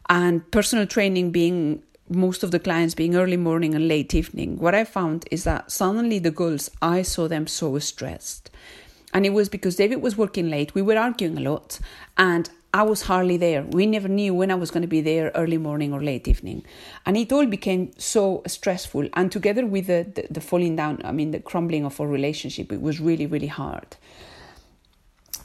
and 0.09 0.49
personal 0.51 0.85
training 0.85 1.31
being 1.31 1.83
most 2.09 2.43
of 2.43 2.51
the 2.51 2.59
clients 2.59 2.93
being 2.93 3.15
early 3.15 3.37
morning 3.37 3.73
and 3.73 3.87
late 3.87 4.13
evening, 4.13 4.57
what 4.57 4.75
I 4.75 4.83
found 4.83 5.25
is 5.31 5.43
that 5.45 5.71
suddenly 5.71 6.19
the 6.19 6.31
girls, 6.31 6.69
I 6.81 7.03
saw 7.03 7.27
them 7.27 7.47
so 7.47 7.79
stressed. 7.79 8.49
And 9.13 9.25
it 9.25 9.31
was 9.31 9.49
because 9.49 9.75
David 9.75 10.01
was 10.01 10.17
working 10.17 10.49
late, 10.49 10.75
we 10.75 10.81
were 10.81 10.97
arguing 10.97 11.37
a 11.37 11.41
lot, 11.41 11.79
and 12.17 12.49
I 12.73 12.83
was 12.83 13.01
hardly 13.01 13.35
there. 13.35 13.63
We 13.63 13.85
never 13.85 14.07
knew 14.07 14.33
when 14.33 14.49
I 14.49 14.55
was 14.55 14.71
going 14.71 14.81
to 14.81 14.87
be 14.87 15.01
there 15.01 15.31
early 15.35 15.57
morning 15.57 15.93
or 15.93 16.01
late 16.01 16.27
evening. 16.27 16.63
And 17.05 17.17
it 17.17 17.31
all 17.31 17.45
became 17.45 17.91
so 17.97 18.43
stressful. 18.47 19.09
And 19.13 19.29
together 19.29 19.65
with 19.65 19.87
the, 19.87 20.09
the, 20.15 20.27
the, 20.29 20.41
falling 20.41 20.77
down, 20.77 21.01
I 21.03 21.11
mean, 21.11 21.31
the 21.31 21.41
crumbling 21.41 21.85
of 21.85 21.99
our 21.99 22.07
relationship, 22.07 22.71
it 22.71 22.81
was 22.81 23.01
really, 23.01 23.25
really 23.25 23.47
hard. 23.47 23.97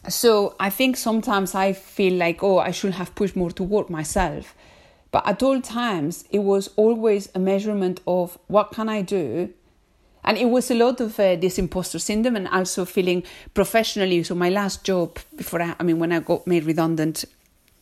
So 0.09 0.55
I 0.61 0.71
think 0.71 0.97
sometimes 0.97 1.55
I 1.55 1.73
feel 1.73 2.15
like, 2.15 2.45
oh, 2.45 2.59
I 2.59 2.71
should 2.71 2.93
have 2.93 3.15
pushed 3.17 3.35
more 3.35 3.51
to 3.51 3.65
work 3.65 3.91
myself. 3.91 4.55
But 5.11 5.27
at 5.27 5.43
all 5.43 5.61
times, 5.61 6.25
it 6.31 6.41
was 6.41 6.71
always 6.77 7.29
a 7.35 7.41
measurement 7.41 8.01
of 8.07 8.39
what 8.47 8.71
can 8.71 8.89
I 8.89 9.03
do 9.03 9.53
and 10.27 10.37
it 10.37 10.47
was 10.47 10.71
a 10.71 10.75
lot 10.75 11.01
of 11.01 11.19
uh, 11.19 11.37
this 11.37 11.59
imposter 11.59 11.99
syndrome 11.99 12.37
and 12.37 12.49
also 12.49 12.85
feeling 12.85 13.23
professionally. 13.55 14.23
So 14.23 14.35
my 14.35 14.51
last 14.51 14.85
job 14.85 15.19
before 15.37 15.63
I, 15.63 15.75
I 15.79 15.83
mean, 15.83 15.99
when 15.99 16.13
I 16.13 16.21
got 16.21 16.47
made 16.47 16.65
redundant 16.65 17.25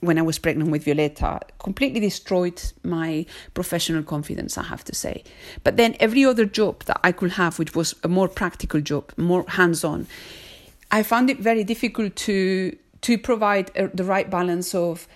when 0.04 0.18
I 0.18 0.22
was 0.22 0.38
pregnant 0.38 0.70
with 0.70 0.85
Violetta, 0.85 1.40
completely 1.59 2.00
destroyed 2.00 2.61
my 2.83 3.24
professional 3.54 4.02
confidence, 4.02 4.59
I 4.59 4.64
have 4.64 4.85
to 4.85 4.94
say. 4.94 5.24
But 5.62 5.76
then 5.76 5.96
every 5.98 6.24
other 6.24 6.44
job 6.44 6.85
that 6.85 7.00
I 7.02 7.12
could 7.12 7.33
have, 7.33 7.59
which 7.59 7.74
was 7.74 7.94
a 8.04 8.09
more 8.09 8.28
practical 8.28 8.80
job, 8.80 9.12
more 9.16 9.44
hands-on, 9.48 10.07
I 10.90 11.02
found 11.02 11.30
it 11.30 11.38
very 11.38 11.64
difficult 11.64 12.16
to 12.16 12.76
to 13.00 13.18
provide 13.18 13.70
a, 13.76 13.88
the 13.88 14.04
right 14.04 14.30
balance 14.30 14.74
of 14.74 15.07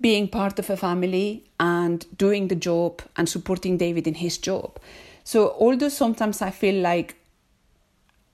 being 0.00 0.26
part 0.26 0.58
of 0.58 0.68
a 0.68 0.76
family 0.76 1.44
and 1.60 2.04
doing 2.18 2.48
the 2.48 2.56
job 2.56 3.02
and 3.16 3.28
supporting 3.28 3.76
David 3.76 4.06
in 4.06 4.14
his 4.14 4.36
job. 4.36 4.78
So, 5.26 5.56
although 5.58 5.88
sometimes 5.88 6.40
I 6.40 6.50
feel 6.50 6.80
like 6.80 7.16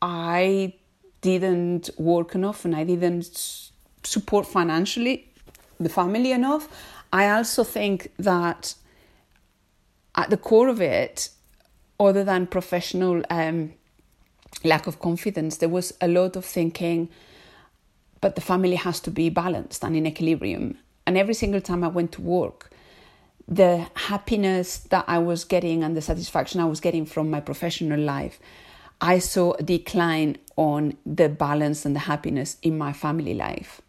I 0.03 0.75
didn't 1.23 1.89
work 1.97 2.35
enough 2.35 2.67
and 2.67 2.77
I 2.77 2.85
didn't 2.85 3.71
support 4.03 4.47
financially 4.47 5.33
the 5.81 5.89
family 5.89 6.33
enough, 6.33 6.69
I 7.11 7.31
also 7.31 7.65
think 7.65 8.13
that 8.19 8.75
at 10.17 10.29
the 10.29 10.37
core 10.37 10.69
of 10.69 10.83
it, 10.83 11.31
other 11.99 12.25
than 12.25 12.47
professional 12.47 13.23
um, 13.31 13.73
lack 14.63 14.87
of 14.87 15.01
confidence, 15.01 15.57
there 15.57 15.71
was 15.71 15.95
a 16.03 16.09
lot 16.09 16.37
of 16.37 16.45
thinking, 16.45 17.09
but 18.21 18.35
the 18.35 18.43
family 18.43 18.77
has 18.77 19.01
to 19.01 19.11
be 19.11 19.31
balanced 19.31 19.83
and 19.83 19.97
in 19.97 20.07
equilibrium. 20.07 20.77
And 21.07 21.17
every 21.17 21.33
single 21.33 21.63
time 21.63 21.85
I 21.85 21.89
went 21.89 22.13
to 22.13 22.21
work, 22.21 22.71
the 23.49 23.87
happiness 23.95 24.79
that 24.79 25.05
I 25.09 25.19
was 25.19 25.45
getting 25.45 25.83
and 25.83 25.97
the 25.97 26.03
satisfaction 26.03 26.61
I 26.61 26.65
was 26.65 26.81
getting 26.81 27.07
from 27.07 27.31
my 27.31 27.41
professional 27.41 28.01
life, 28.01 28.39
I 29.01 29.19
saw 29.19 29.55
a 29.55 29.63
decline 29.63 30.39
on 30.57 30.97
the 31.05 31.29
balance 31.29 31.85
and 31.85 31.95
the 31.95 32.01
happiness 32.01 32.57
in 32.63 32.79
my 32.79 32.93
family 32.93 33.35
life. 33.35 33.83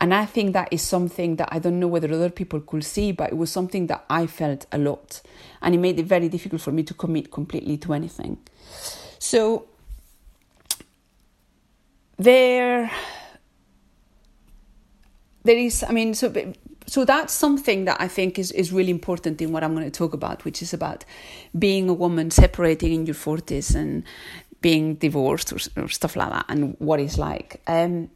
And 0.00 0.12
I 0.12 0.26
think 0.26 0.52
that 0.54 0.68
is 0.72 0.82
something 0.82 1.36
that 1.36 1.48
I 1.52 1.58
don't 1.58 1.78
know 1.78 1.88
whether 1.88 2.12
other 2.12 2.30
people 2.30 2.60
could 2.60 2.84
see, 2.84 3.12
but 3.12 3.30
it 3.30 3.36
was 3.36 3.50
something 3.50 3.86
that 3.86 4.04
I 4.10 4.26
felt 4.26 4.66
a 4.72 4.78
lot. 4.78 5.22
And 5.62 5.74
it 5.74 5.78
made 5.78 5.98
it 5.98 6.06
very 6.06 6.28
difficult 6.28 6.62
for 6.62 6.72
me 6.72 6.82
to 6.84 6.94
commit 6.94 7.30
completely 7.30 7.76
to 7.78 7.92
anything. 7.92 8.38
So, 9.18 9.66
there, 12.16 12.90
there 15.42 15.56
is, 15.56 15.84
I 15.88 15.92
mean, 15.92 16.14
so 16.14 16.28
so 16.86 17.04
that's 17.04 17.32
something 17.32 17.86
that 17.86 18.00
I 18.00 18.08
think 18.08 18.38
is, 18.38 18.52
is 18.52 18.72
really 18.72 18.90
important 18.90 19.40
in 19.40 19.52
what 19.52 19.64
I'm 19.64 19.74
going 19.74 19.90
to 19.90 19.98
talk 19.98 20.12
about, 20.12 20.44
which 20.44 20.62
is 20.62 20.74
about 20.74 21.04
being 21.58 21.88
a 21.88 21.94
woman 21.94 22.30
separating 22.30 22.92
in 22.92 23.06
your 23.06 23.14
40s 23.14 23.74
and 23.74 24.04
being 24.60 24.94
divorced 24.96 25.52
or, 25.52 25.58
or 25.82 25.88
stuff 25.88 26.16
like 26.16 26.30
that 26.30 26.46
and 26.48 26.76
what 26.78 27.00
it's 27.00 27.18
like. 27.18 27.62
Um, 27.66 28.10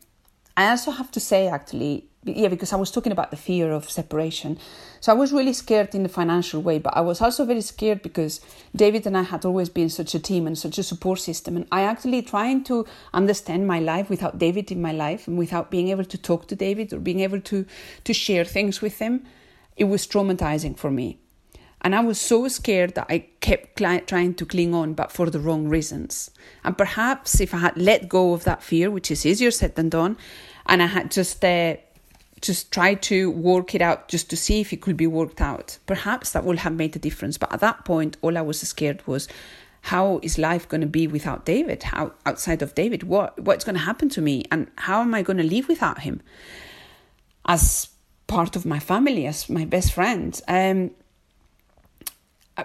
I 0.57 0.71
also 0.71 0.91
have 0.91 1.11
to 1.13 1.21
say, 1.21 1.49
actually, 1.49 2.08
yeah, 2.37 2.49
because 2.49 2.73
I 2.73 2.77
was 2.77 2.91
talking 2.91 3.13
about 3.13 3.31
the 3.31 3.37
fear 3.37 3.73
of 3.73 3.91
separation. 3.91 4.59
So 5.01 5.13
I 5.13 5.15
was 5.15 5.33
really 5.33 5.53
scared 5.53 5.95
in 5.95 6.03
the 6.03 6.09
financial 6.09 6.61
way, 6.61 6.79
but 6.79 6.97
I 6.97 7.01
was 7.01 7.21
also 7.21 7.45
very 7.45 7.61
scared 7.61 8.03
because 8.03 8.41
David 8.75 9.07
and 9.07 9.17
I 9.17 9.23
had 9.23 9.45
always 9.45 9.69
been 9.69 9.89
such 9.89 10.15
a 10.15 10.19
team 10.19 10.47
and 10.47 10.59
such 10.59 10.79
a 10.79 10.83
support 10.83 11.21
system. 11.21 11.57
And 11.57 11.67
I 11.71 11.83
actually 11.83 12.23
trying 12.23 12.65
to 12.65 12.87
understand 13.15 13.67
my 13.67 13.81
life 13.81 14.11
without 14.11 14.39
David 14.39 14.71
in 14.73 14.83
my 14.83 14.93
life 14.93 15.29
and 15.29 15.39
without 15.39 15.71
being 15.71 15.89
able 15.89 16.05
to 16.05 16.19
talk 16.19 16.49
to 16.49 16.57
David 16.57 16.93
or 16.93 16.99
being 16.99 17.21
able 17.21 17.41
to 17.41 17.65
to 18.05 18.13
share 18.13 18.45
things 18.45 18.81
with 18.81 18.99
him, 18.99 19.25
it 19.77 19.85
was 19.85 20.07
traumatizing 20.07 20.77
for 20.77 20.91
me. 20.91 21.19
And 21.81 21.95
I 21.95 22.01
was 22.01 22.21
so 22.21 22.49
scared 22.49 22.95
that 22.97 23.07
I 23.09 23.27
kept 23.41 23.77
trying 23.77 24.35
to 24.35 24.47
cling 24.47 24.75
on, 24.75 24.95
but 24.95 25.13
for 25.13 25.31
the 25.31 25.39
wrong 25.39 25.69
reasons. 25.69 26.31
And 26.65 26.77
perhaps 26.77 27.41
if 27.41 27.55
I 27.55 27.59
had 27.59 27.77
let 27.77 28.09
go 28.09 28.33
of 28.33 28.45
that 28.45 28.63
fear, 28.63 28.91
which 28.91 29.11
is 29.11 29.25
easier 29.25 29.53
said 29.53 29.77
than 29.77 29.89
done, 29.89 30.17
and 30.67 30.83
I 30.83 30.87
had 30.87 31.11
just 31.11 31.45
uh, 31.45 31.77
just 32.41 32.73
try 32.73 32.95
to 32.95 33.31
work 33.31 33.75
it 33.75 33.83
out 33.83 34.09
just 34.09 34.31
to 34.31 34.37
see 34.37 34.61
if 34.61 34.73
it 34.73 34.81
could 34.81 34.97
be 34.97 35.07
worked 35.07 35.41
out, 35.41 35.79
perhaps 35.87 36.33
that 36.33 36.45
would 36.45 36.59
have 36.61 36.75
made 36.75 36.95
a 36.97 36.99
difference. 36.99 37.39
But 37.39 37.53
at 37.53 37.61
that 37.61 37.85
point, 37.85 38.17
all 38.23 38.37
I 38.37 38.43
was 38.43 38.61
scared 38.61 39.07
was 39.07 39.29
how 39.83 40.21
is 40.23 40.39
life 40.39 40.69
going 40.69 40.81
to 40.81 40.87
be 40.87 41.07
without 41.07 41.45
David? 41.45 41.83
How 41.83 42.13
outside 42.27 42.63
of 42.63 42.75
David, 42.75 43.03
what 43.05 43.39
what's 43.41 43.65
going 43.65 43.77
to 43.77 43.83
happen 43.83 44.09
to 44.11 44.21
me, 44.21 44.45
and 44.51 44.69
how 44.77 45.01
am 45.01 45.15
I 45.15 45.23
going 45.23 45.39
to 45.39 45.45
live 45.45 45.69
without 45.69 46.01
him 46.01 46.21
as 47.47 47.89
part 48.27 48.57
of 48.57 48.67
my 48.67 48.79
family, 48.79 49.27
as 49.27 49.49
my 49.49 49.65
best 49.65 49.93
friend? 49.93 50.41
Um, 50.49 50.91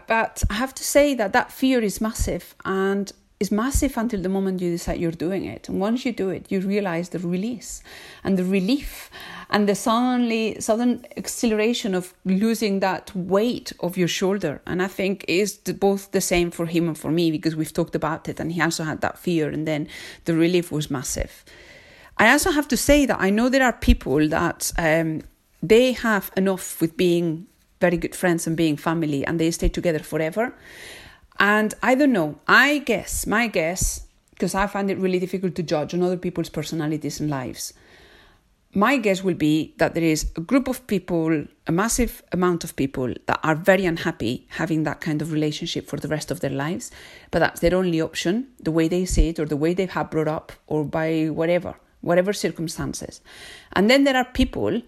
but 0.08 0.44
I 0.50 0.56
have 0.56 0.74
to 0.76 0.84
say 0.84 1.14
that 1.14 1.34
that 1.34 1.52
fear 1.52 1.82
is 1.82 2.02
massive 2.02 2.56
and 2.66 3.12
is 3.44 3.52
massive 3.52 3.98
until 3.98 4.22
the 4.22 4.30
moment 4.38 4.62
you 4.62 4.72
decide 4.72 5.00
you're 5.00 5.22
doing 5.28 5.44
it. 5.56 5.68
And 5.70 5.80
once 5.88 6.00
you 6.06 6.14
do 6.24 6.30
it, 6.30 6.44
you 6.52 6.60
realize 6.76 7.10
the 7.10 7.20
release 7.20 7.84
and 8.24 8.38
the 8.40 8.48
relief 8.58 9.10
and 9.50 9.68
the 9.68 9.76
suddenly 9.76 10.44
sudden 10.68 10.92
acceleration 11.22 11.92
of 12.00 12.14
losing 12.24 12.80
that 12.80 13.06
weight 13.16 13.74
of 13.86 13.98
your 13.98 14.08
shoulder. 14.20 14.62
And 14.66 14.82
I 14.82 14.90
think 15.00 15.26
is 15.28 15.50
both 15.88 16.12
the 16.12 16.22
same 16.22 16.50
for 16.52 16.66
him 16.66 16.88
and 16.88 16.98
for 16.98 17.12
me 17.12 17.26
because 17.32 17.56
we've 17.56 17.74
talked 17.80 17.96
about 17.96 18.30
it, 18.30 18.40
and 18.40 18.52
he 18.52 18.62
also 18.62 18.84
had 18.84 19.02
that 19.02 19.18
fear, 19.18 19.50
and 19.56 19.68
then 19.68 19.88
the 20.26 20.36
relief 20.46 20.72
was 20.72 20.90
massive. 20.90 21.44
I 22.18 22.32
also 22.32 22.52
have 22.52 22.68
to 22.70 22.78
say 22.78 23.06
that 23.06 23.20
I 23.20 23.30
know 23.30 23.50
there 23.50 23.66
are 23.70 23.74
people 23.74 24.28
that 24.30 24.72
um, 24.78 25.22
they 25.62 25.94
have 25.94 26.32
enough 26.38 26.80
with 26.82 26.96
being 26.96 27.48
very 27.82 27.98
good 27.98 28.16
friends 28.16 28.48
and 28.48 28.56
being 28.56 28.78
family 28.78 29.26
and 29.26 29.40
they 29.40 29.52
stay 29.52 29.70
together 29.70 30.00
forever. 30.00 30.54
And 31.44 31.74
I 31.84 31.96
don't 31.96 32.14
know, 32.14 32.40
I 32.48 32.78
guess, 32.78 33.28
my 33.28 33.48
guess, 33.48 34.08
because 34.30 34.56
I 34.56 34.66
find 34.66 34.90
it 34.90 34.98
really 34.98 35.20
difficult 35.20 35.56
to 35.56 35.64
judge 35.64 35.94
on 35.94 36.02
other 36.02 36.16
people's 36.16 36.48
personalities 36.48 37.20
and 37.20 37.30
lives. 37.30 37.74
My 38.74 38.96
guess 38.96 39.26
will 39.26 39.34
be 39.34 39.74
that 39.78 39.94
there 39.94 40.06
is 40.06 40.32
a 40.38 40.40
group 40.40 40.70
of 40.70 40.88
people, 40.88 41.46
a 41.68 41.72
massive 41.74 42.24
amount 42.32 42.64
of 42.64 42.78
people 42.78 43.14
that 43.26 43.42
are 43.44 43.56
very 43.56 43.86
unhappy 43.86 44.48
having 44.52 44.84
that 44.84 45.02
kind 45.02 45.22
of 45.22 45.34
relationship 45.34 45.86
for 45.90 45.98
the 45.98 46.08
rest 46.08 46.32
of 46.32 46.40
their 46.40 46.50
lives, 46.50 46.92
but 47.30 47.40
that's 47.40 47.60
their 47.60 47.76
only 47.76 48.00
option, 48.00 48.48
the 48.62 48.72
way 48.72 48.88
they 48.88 49.04
see 49.04 49.28
it 49.28 49.38
or 49.38 49.46
the 49.46 49.58
way 49.58 49.74
they 49.74 49.86
have 49.88 50.10
brought 50.10 50.30
up 50.30 50.54
or 50.68 50.86
by 50.86 51.26
whatever, 51.26 51.76
whatever 52.00 52.32
circumstances. 52.32 53.20
And 53.74 53.90
then 53.90 54.06
there 54.06 54.16
are 54.16 54.24
people 54.24 54.82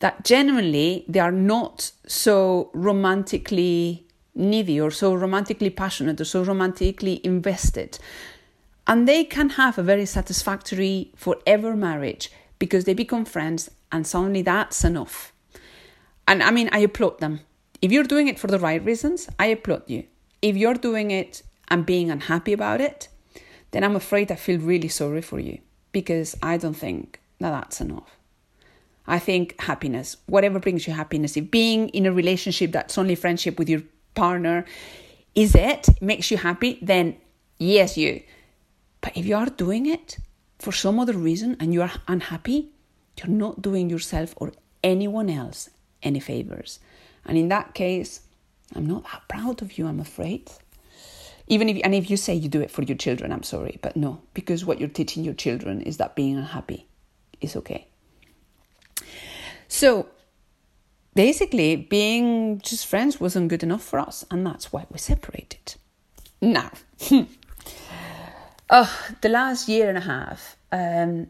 that 0.00 0.26
genuinely 0.26 1.06
they 1.08 1.20
are 1.20 1.32
not 1.32 1.90
so 2.06 2.68
romantically 2.74 4.05
needy 4.36 4.80
or 4.80 4.90
so 4.90 5.14
romantically 5.14 5.70
passionate 5.70 6.20
or 6.20 6.24
so 6.24 6.42
romantically 6.42 7.20
invested. 7.24 7.98
And 8.86 9.08
they 9.08 9.24
can 9.24 9.50
have 9.50 9.78
a 9.78 9.82
very 9.82 10.06
satisfactory 10.06 11.10
forever 11.16 11.74
marriage 11.74 12.30
because 12.58 12.84
they 12.84 12.94
become 12.94 13.24
friends 13.24 13.70
and 13.90 14.06
suddenly 14.06 14.42
that's 14.42 14.84
enough. 14.84 15.32
And 16.28 16.42
I 16.42 16.50
mean, 16.50 16.68
I 16.72 16.78
applaud 16.78 17.20
them. 17.20 17.40
If 17.82 17.92
you're 17.92 18.04
doing 18.04 18.28
it 18.28 18.38
for 18.38 18.46
the 18.46 18.58
right 18.58 18.84
reasons, 18.84 19.28
I 19.38 19.46
applaud 19.46 19.82
you. 19.86 20.04
If 20.42 20.56
you're 20.56 20.74
doing 20.74 21.10
it 21.10 21.42
and 21.68 21.84
being 21.84 22.10
unhappy 22.10 22.52
about 22.52 22.80
it, 22.80 23.08
then 23.70 23.84
I'm 23.84 23.96
afraid 23.96 24.30
I 24.30 24.36
feel 24.36 24.60
really 24.60 24.88
sorry 24.88 25.22
for 25.22 25.40
you 25.40 25.58
because 25.92 26.36
I 26.42 26.56
don't 26.56 26.74
think 26.74 27.20
that 27.40 27.50
that's 27.50 27.80
enough. 27.80 28.16
I 29.06 29.18
think 29.18 29.60
happiness, 29.60 30.16
whatever 30.26 30.58
brings 30.58 30.86
you 30.86 30.92
happiness, 30.92 31.36
if 31.36 31.50
being 31.50 31.88
in 31.90 32.06
a 32.06 32.12
relationship 32.12 32.72
that's 32.72 32.98
only 32.98 33.14
friendship 33.14 33.58
with 33.58 33.68
your 33.68 33.82
partner 34.16 34.64
is 35.34 35.54
it, 35.54 35.88
makes 36.00 36.30
you 36.30 36.38
happy, 36.38 36.78
then 36.82 37.16
yes, 37.58 37.96
you. 37.96 38.22
But 39.00 39.16
if 39.16 39.26
you 39.26 39.36
are 39.36 39.46
doing 39.46 39.86
it 39.86 40.18
for 40.58 40.72
some 40.72 40.98
other 40.98 41.12
reason 41.12 41.56
and 41.60 41.72
you 41.72 41.82
are 41.82 41.92
unhappy, 42.08 42.70
you're 43.18 43.28
not 43.28 43.62
doing 43.62 43.88
yourself 43.88 44.34
or 44.36 44.52
anyone 44.82 45.30
else 45.30 45.70
any 46.02 46.20
favors. 46.20 46.80
And 47.24 47.36
in 47.36 47.48
that 47.48 47.74
case, 47.74 48.20
I'm 48.74 48.86
not 48.86 49.04
that 49.04 49.22
proud 49.28 49.62
of 49.62 49.78
you, 49.78 49.86
I'm 49.86 50.00
afraid. 50.00 50.50
Even 51.48 51.68
if, 51.68 51.80
and 51.84 51.94
if 51.94 52.10
you 52.10 52.16
say 52.16 52.34
you 52.34 52.48
do 52.48 52.60
it 52.60 52.70
for 52.70 52.82
your 52.82 52.96
children, 52.96 53.30
I'm 53.30 53.44
sorry, 53.44 53.78
but 53.82 53.96
no, 53.96 54.20
because 54.34 54.64
what 54.64 54.80
you're 54.80 54.88
teaching 54.88 55.22
your 55.22 55.34
children 55.34 55.80
is 55.82 55.98
that 55.98 56.16
being 56.16 56.36
unhappy 56.36 56.86
is 57.40 57.54
okay. 57.56 57.86
So, 59.68 60.08
basically, 61.16 61.74
being 61.76 62.60
just 62.60 62.86
friends 62.86 63.18
wasn't 63.18 63.48
good 63.48 63.64
enough 63.64 63.82
for 63.82 63.98
us, 63.98 64.24
and 64.30 64.46
that's 64.46 64.72
why 64.72 64.86
we 64.90 64.98
separated. 64.98 65.74
Now, 66.40 66.70
oh, 68.70 69.06
the 69.22 69.28
last 69.28 69.68
year 69.68 69.88
and 69.88 69.98
a 69.98 70.02
half, 70.02 70.56
um, 70.70 71.28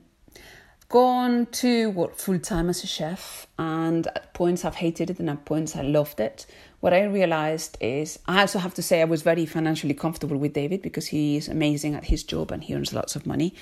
gone 0.88 1.46
to 1.46 1.90
work 1.90 2.16
full 2.16 2.40
time 2.40 2.68
as 2.68 2.85
a 2.85 2.87
chef, 2.87 3.46
and 3.59 4.07
at 4.09 4.35
points 4.35 4.64
I've 4.64 4.75
hated 4.75 5.09
it, 5.09 5.20
and 5.20 5.31
at 5.31 5.44
points 5.46 5.77
I 5.77 5.83
loved 5.83 6.20
it. 6.20 6.44
What 6.81 6.92
I 6.92 7.05
realized 7.05 7.79
is 7.81 8.18
I 8.27 8.40
also 8.40 8.59
have 8.59 8.75
to 8.75 8.83
say 8.83 9.01
I 9.01 9.05
was 9.05 9.22
very 9.22 9.46
financially 9.46 9.94
comfortable 9.94 10.37
with 10.37 10.53
David 10.53 10.83
because 10.83 11.07
he 11.07 11.37
is 11.37 11.49
amazing 11.49 11.94
at 11.94 12.05
his 12.05 12.22
job 12.22 12.53
and 12.53 12.62
he 12.62 12.75
earns 12.75 12.92
lots 12.92 13.16
of 13.16 13.27
money 13.27 13.55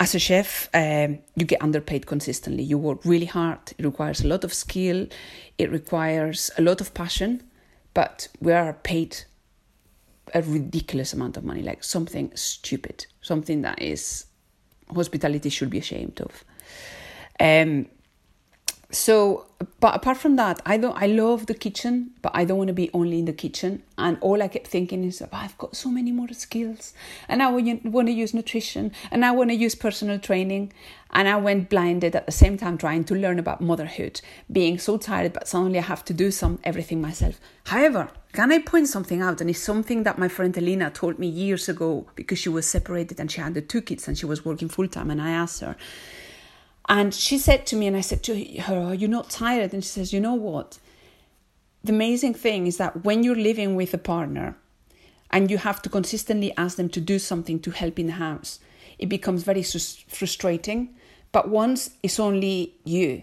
as 0.00 0.14
a 0.14 0.18
chef, 0.18 0.70
um, 0.72 1.18
you 1.36 1.44
get 1.44 1.62
underpaid 1.62 2.06
consistently. 2.06 2.62
You 2.62 2.78
work 2.78 3.04
really 3.04 3.26
hard. 3.26 3.58
It 3.76 3.84
requires 3.84 4.22
a 4.22 4.26
lot 4.26 4.44
of 4.44 4.54
skill. 4.54 5.06
It 5.58 5.70
requires 5.70 6.50
a 6.56 6.62
lot 6.62 6.80
of 6.80 6.94
passion, 6.94 7.42
but 7.92 8.28
we 8.40 8.52
are 8.52 8.72
paid 8.72 9.18
a 10.34 10.40
ridiculous 10.40 11.12
amount 11.12 11.36
of 11.36 11.44
money, 11.44 11.62
like 11.62 11.84
something 11.84 12.32
stupid, 12.34 13.06
something 13.20 13.60
that 13.60 13.82
is 13.82 14.24
hospitality 14.94 15.50
should 15.50 15.68
be 15.68 15.78
ashamed 15.78 16.18
of. 16.22 16.44
Um, 17.38 17.86
so 18.90 19.46
but 19.78 19.94
apart 19.94 20.16
from 20.16 20.36
that 20.36 20.60
i 20.66 20.76
don't 20.76 21.00
i 21.00 21.06
love 21.06 21.46
the 21.46 21.54
kitchen 21.54 22.10
but 22.22 22.32
i 22.34 22.44
don't 22.44 22.58
want 22.58 22.68
to 22.68 22.74
be 22.74 22.90
only 22.92 23.18
in 23.18 23.24
the 23.24 23.32
kitchen. 23.32 23.82
And 23.96 24.16
all 24.20 24.42
i 24.42 24.48
kept 24.48 24.66
thinking 24.66 25.04
is 25.04 25.22
oh, 25.22 25.28
i've 25.32 25.56
got 25.58 25.76
so 25.76 25.90
many 25.90 26.10
more 26.10 26.28
skills. 26.32 26.94
And 27.28 27.42
i 27.42 27.48
want 27.48 28.08
to 28.08 28.12
use 28.12 28.34
nutrition 28.34 28.92
and 29.10 29.24
i 29.24 29.30
want 29.30 29.50
to 29.50 29.54
use 29.54 29.74
personal 29.74 30.18
training. 30.18 30.72
And 31.12 31.28
i 31.28 31.36
went 31.36 31.68
blinded 31.68 32.16
at 32.16 32.26
the 32.26 32.32
same 32.32 32.56
time 32.56 32.78
trying 32.78 33.04
to 33.04 33.14
learn 33.14 33.38
about 33.38 33.60
motherhood 33.60 34.20
being 34.50 34.78
so 34.78 34.96
tired 34.96 35.32
but 35.32 35.46
suddenly 35.46 35.78
i 35.78 35.82
have 35.82 36.04
to 36.06 36.14
do 36.14 36.30
some 36.30 36.58
everything 36.64 37.00
myself. 37.00 37.40
However 37.66 38.10
can 38.32 38.50
i 38.52 38.58
point 38.58 38.88
something 38.88 39.22
out? 39.22 39.40
And 39.40 39.50
it's 39.50 39.60
something 39.60 40.02
that 40.04 40.18
my 40.18 40.28
friend 40.28 40.56
elena 40.56 40.90
told 40.90 41.18
me 41.18 41.28
years 41.28 41.68
ago 41.68 42.06
because 42.16 42.38
she 42.38 42.48
was 42.48 42.66
separated 42.66 43.20
and 43.20 43.30
she 43.30 43.40
had 43.40 43.54
the 43.54 43.62
two 43.62 43.82
kids 43.82 44.08
and 44.08 44.18
she 44.18 44.26
was 44.26 44.44
working 44.44 44.68
full 44.68 44.88
time 44.88 45.10
and 45.10 45.22
i 45.22 45.30
asked 45.30 45.60
her 45.60 45.76
and 46.90 47.14
she 47.14 47.38
said 47.38 47.66
to 47.66 47.76
me, 47.76 47.86
and 47.86 47.96
I 47.96 48.00
said 48.00 48.24
to 48.24 48.44
her, 48.62 48.80
Are 48.80 48.94
you 48.94 49.06
not 49.06 49.30
tired? 49.30 49.72
And 49.72 49.84
she 49.84 49.90
says, 49.90 50.12
You 50.12 50.18
know 50.18 50.34
what? 50.34 50.80
The 51.84 51.92
amazing 51.92 52.34
thing 52.34 52.66
is 52.66 52.78
that 52.78 53.04
when 53.04 53.22
you're 53.22 53.36
living 53.36 53.76
with 53.76 53.94
a 53.94 53.98
partner 53.98 54.56
and 55.30 55.50
you 55.52 55.58
have 55.58 55.80
to 55.82 55.88
consistently 55.88 56.52
ask 56.56 56.76
them 56.76 56.88
to 56.90 57.00
do 57.00 57.20
something 57.20 57.60
to 57.60 57.70
help 57.70 58.00
in 58.00 58.06
the 58.06 58.14
house, 58.14 58.58
it 58.98 59.08
becomes 59.08 59.44
very 59.44 59.62
frustrating. 59.62 60.90
But 61.30 61.48
once 61.48 61.90
it's 62.02 62.18
only 62.18 62.74
you, 62.84 63.22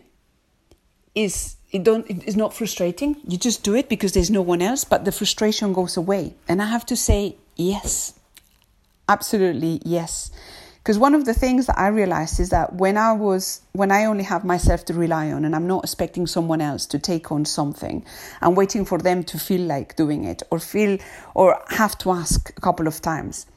is 1.14 1.58
it 1.74 1.84
don't 1.84 2.10
it 2.10 2.24
is 2.24 2.38
not 2.38 2.54
frustrating. 2.54 3.18
You 3.28 3.38
just 3.38 3.64
do 3.64 3.76
it 3.76 3.90
because 3.90 4.14
there's 4.14 4.32
no 4.32 4.42
one 4.42 4.62
else, 4.62 4.86
but 4.86 5.04
the 5.04 5.12
frustration 5.12 5.74
goes 5.74 5.98
away. 5.98 6.36
And 6.48 6.62
I 6.62 6.68
have 6.68 6.86
to 6.86 6.96
say, 6.96 7.36
yes, 7.58 8.18
absolutely 9.10 9.82
yes. 9.84 10.32
Because 10.88 11.00
one 11.00 11.16
of 11.16 11.26
the 11.26 11.34
things 11.34 11.66
that 11.66 11.78
I 11.78 11.88
realized 11.88 12.40
is 12.40 12.48
that 12.52 12.76
when 12.76 12.96
I 12.96 13.12
was, 13.12 13.60
when 13.74 13.92
I 13.92 14.06
only 14.06 14.24
have 14.24 14.46
myself 14.46 14.86
to 14.86 14.94
rely 14.94 15.34
on 15.34 15.44
and 15.44 15.54
I'm 15.54 15.68
not 15.68 15.84
expecting 15.84 16.26
someone 16.26 16.62
else 16.62 16.86
to 16.86 16.98
take 16.98 17.30
on 17.30 17.44
something 17.44 18.06
and 18.40 18.56
waiting 18.56 18.86
for 18.86 18.98
them 18.98 19.26
to 19.26 19.38
feel 19.38 19.60
like 19.60 19.98
doing 19.98 20.24
it 20.24 20.44
or 20.50 20.60
feel 20.60 20.98
or 21.36 21.62
have 21.72 21.98
to 21.98 22.12
ask 22.12 22.54
a 22.56 22.62
couple 22.62 22.88
of 22.88 23.02
times, 23.02 23.48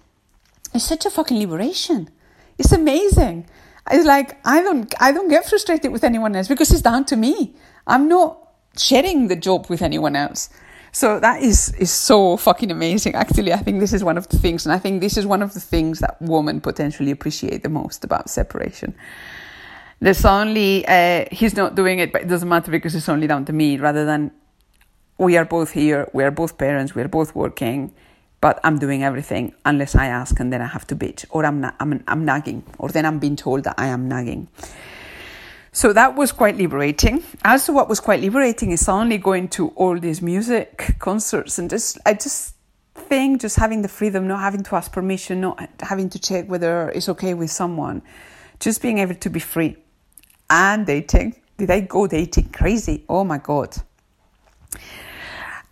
it's 0.75 0.83
such 0.83 1.07
a 1.07 1.11
fucking 1.11 1.39
liberation. 1.39 2.11
It's 2.59 2.73
amazing. 2.73 3.47
It's 3.89 4.07
like 4.07 4.45
I 4.45 4.61
don't, 4.61 4.93
I 5.01 5.13
don't 5.13 5.29
get 5.29 5.49
frustrated 5.49 5.93
with 5.93 6.03
anyone 6.03 6.35
else 6.35 6.49
because 6.49 6.73
it's 6.73 6.83
down 6.83 7.05
to 7.05 7.17
me. 7.17 7.55
I'm 7.87 8.09
not 8.09 8.41
sharing 8.77 9.29
the 9.29 9.37
job 9.37 9.69
with 9.71 9.83
anyone 9.83 10.17
else. 10.17 10.51
So 10.93 11.21
that 11.21 11.43
is 11.43 11.73
is 11.79 11.91
so 11.91 12.37
fucking 12.37 12.71
amazing. 12.71 13.15
Actually, 13.15 13.53
I 13.53 13.59
think 13.59 13.81
this 13.81 13.93
is 13.93 14.03
one 14.03 14.19
of 14.19 14.29
the 14.29 14.39
things, 14.39 14.67
and 14.67 14.73
I 14.73 14.79
think 14.79 15.01
this 15.01 15.17
is 15.17 15.25
one 15.27 15.43
of 15.43 15.55
the 15.55 15.61
things 15.61 16.01
that 16.01 16.21
women 16.21 16.61
potentially 16.61 17.11
appreciate 17.11 17.63
the 17.63 17.69
most 17.69 18.05
about 18.05 18.29
separation. 18.29 18.95
There's 20.01 20.25
only 20.25 20.85
uh, 20.89 21.27
he's 21.31 21.55
not 21.57 21.75
doing 21.75 21.99
it, 22.01 22.13
but 22.13 22.23
it 22.23 22.29
doesn't 22.29 22.49
matter 22.49 22.71
because 22.71 22.95
it's 22.95 23.09
only 23.09 23.27
down 23.27 23.45
to 23.45 23.53
me, 23.53 23.77
rather 23.79 24.05
than 24.05 24.33
we 25.19 25.37
are 25.37 25.45
both 25.45 25.71
here, 25.73 26.09
we 26.13 26.25
are 26.25 26.31
both 26.31 26.57
parents, 26.59 26.95
we 26.95 27.03
are 27.03 27.09
both 27.09 27.35
working, 27.35 27.93
but 28.41 28.59
I'm 28.65 28.79
doing 28.79 29.05
everything 29.05 29.55
unless 29.65 29.95
I 29.95 30.07
ask, 30.07 30.41
and 30.41 30.53
then 30.53 30.63
I 30.63 30.67
have 30.67 30.87
to 30.89 30.97
bitch, 30.97 31.25
or 31.31 31.45
I'm 31.45 31.61
na- 31.61 31.75
I'm 31.79 32.03
I'm 32.09 32.25
nagging, 32.25 32.65
or 32.79 32.89
then 32.89 33.07
I'm 33.07 33.19
being 33.21 33.37
told 33.37 33.65
that 33.65 33.75
I 33.79 33.87
am 33.89 34.09
nagging. 34.09 34.49
So 35.73 35.93
that 35.93 36.17
was 36.17 36.33
quite 36.33 36.57
liberating. 36.57 37.23
Also, 37.45 37.73
what 37.73 37.89
was 37.89 38.01
quite 38.01 38.21
liberating 38.21 38.73
is 38.73 38.85
suddenly 38.85 39.19
going 39.19 39.49
to 39.51 39.69
all 39.77 39.99
these 39.99 40.21
music 40.21 40.97
concerts 40.99 41.59
and 41.59 41.71
just, 41.71 41.99
I 42.05 42.15
just 42.15 42.55
think 42.95 43.41
just 43.41 43.57
having 43.57 43.83
the 43.83 43.89
freedom, 43.89 44.27
not 44.27 44.41
having 44.41 44.63
to 44.65 44.77
ask 44.77 44.93
permission, 44.93 45.41
not 45.41 45.69
having 45.81 46.11
to 46.11 46.19
check 46.19 46.47
whether 46.49 46.89
it's 46.91 47.09
okay 47.09 47.35
with 47.35 47.51
someone, 47.51 48.03
just 48.59 48.83
being 48.83 48.99
able 48.99 49.15
to 49.15 49.31
be 49.31 49.41
free. 49.41 49.77
And 50.49 50.85
dating. 50.85 51.37
Did 51.57 51.71
I 51.71 51.81
go 51.81 52.09
dating 52.09 52.49
crazy? 52.49 53.05
Oh 53.09 53.23
my 53.23 53.39
God. 53.39 53.77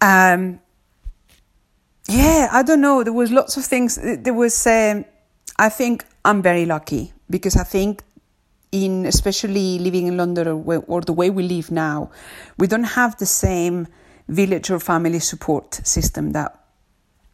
Um, 0.01 0.61
yeah, 2.09 2.49
I 2.53 2.63
don't 2.63 2.81
know. 2.81 3.03
There 3.03 3.13
was 3.13 3.33
lots 3.33 3.57
of 3.57 3.65
things. 3.65 3.99
There 4.01 4.35
was, 4.35 4.67
um, 4.67 5.05
I 5.59 5.69
think 5.69 6.05
I'm 6.25 6.41
very 6.41 6.67
lucky 6.67 7.13
because 7.29 7.57
I 7.57 7.65
think 7.65 8.03
in 8.73 9.07
especially 9.07 9.79
living 9.79 10.07
in 10.07 10.17
London 10.17 10.49
or, 10.49 10.85
or 10.87 11.01
the 11.01 11.13
way 11.13 11.31
we 11.31 11.43
live 11.43 11.71
now, 11.71 12.11
we 12.59 12.67
don't 12.67 12.85
have 12.85 13.17
the 13.19 13.27
same 13.27 13.89
village 14.29 14.71
or 14.71 14.79
family 14.79 15.19
support 15.19 15.81
system 15.85 16.33
that 16.33 16.59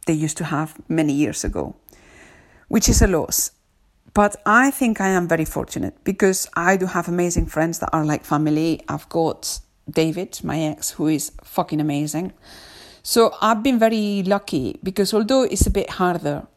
they 0.05 0.13
used 0.13 0.37
to 0.37 0.45
have 0.45 0.75
many 0.87 1.13
years 1.13 1.43
ago, 1.43 1.75
which 2.67 2.87
is 2.87 3.01
a 3.01 3.07
loss. 3.07 3.51
But 4.13 4.37
I 4.45 4.71
think 4.71 5.01
I 5.01 5.09
am 5.09 5.27
very 5.27 5.43
fortunate 5.43 6.01
because 6.05 6.47
I 6.55 6.77
do 6.77 6.85
have 6.85 7.09
amazing 7.09 7.47
friends 7.47 7.79
that 7.79 7.89
are 7.91 8.05
like 8.05 8.23
family. 8.23 8.81
I've 8.87 9.09
got 9.09 9.59
David, 9.89 10.39
my 10.43 10.59
ex, 10.59 10.91
who 10.91 11.07
is 11.07 11.33
fucking 11.43 11.81
amazing. 11.81 12.31
So 13.03 13.35
I've 13.41 13.61
been 13.61 13.77
very 13.77 14.23
lucky 14.23 14.79
because 14.81 15.13
although 15.13 15.43
it's 15.43 15.67
a 15.67 15.69
bit 15.69 15.89
harder, 15.89 16.47